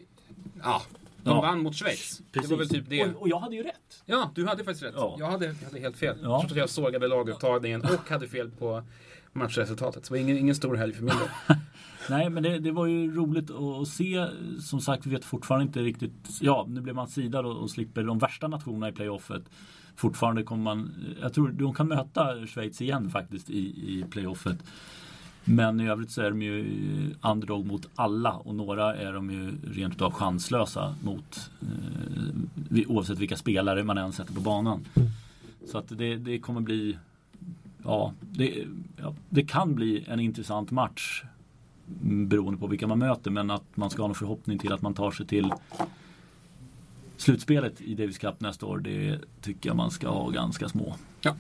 [0.64, 0.82] ja,
[1.24, 1.42] de Ja.
[1.42, 2.22] vann mot Schweiz.
[2.32, 2.50] precis.
[2.50, 3.04] Det var väl typ det.
[3.04, 4.04] Och, och jag hade ju rätt.
[4.06, 4.94] Ja, du hade faktiskt rätt.
[4.98, 5.16] Ja.
[5.20, 6.18] Jag hade, jag hade helt fel.
[6.24, 6.40] Ja.
[6.40, 8.84] Trots att jag sågade lagupptagningen och hade fel på
[9.34, 10.06] matchresultatet.
[10.06, 11.58] Så det var ingen, ingen stor helg för min del.
[12.10, 14.28] Nej men det, det var ju roligt att se.
[14.62, 16.40] Som sagt vi vet fortfarande inte riktigt.
[16.42, 19.44] Ja nu blev man sidad och, och slipper de värsta nationerna i playoffet.
[19.96, 20.94] Fortfarande kommer man.
[21.22, 23.60] Jag tror de kan möta Schweiz igen faktiskt i,
[24.00, 24.58] i playoffet.
[25.46, 26.66] Men i övrigt så är de ju
[27.22, 33.38] underdog mot alla och några är de ju rent utav chanslösa mot eh, oavsett vilka
[33.38, 34.86] spelare man än sätter på banan.
[35.72, 36.98] Så att det, det kommer bli
[37.84, 38.68] ja det,
[38.98, 41.24] ja, det kan bli en intressant match
[42.02, 44.94] beroende på vilka man möter men att man ska ha en förhoppning till att man
[44.94, 45.54] tar sig till
[47.18, 50.96] slutspelet i Davis Cup nästa år det tycker jag man ska ha ganska små.
[51.22, 51.36] Ja.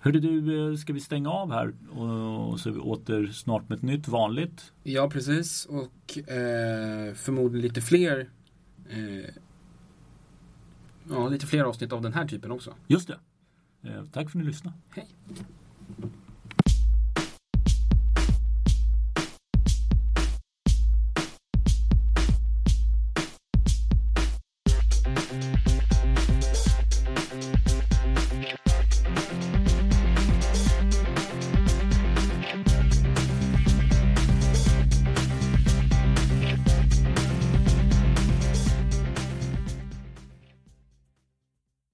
[0.00, 3.76] Hörde du, eh, ska vi stänga av här och så är vi åter snart med
[3.76, 4.72] ett nytt vanligt?
[4.82, 5.66] Ja, precis.
[5.66, 8.28] Och eh, förmodligen lite fler
[8.90, 9.34] eh,
[11.10, 12.74] Ja, lite fler avsnitt av den här typen också.
[12.86, 13.18] Just det.
[13.88, 14.76] Eh, tack för att ni lyssnade.
[14.90, 15.06] Hej.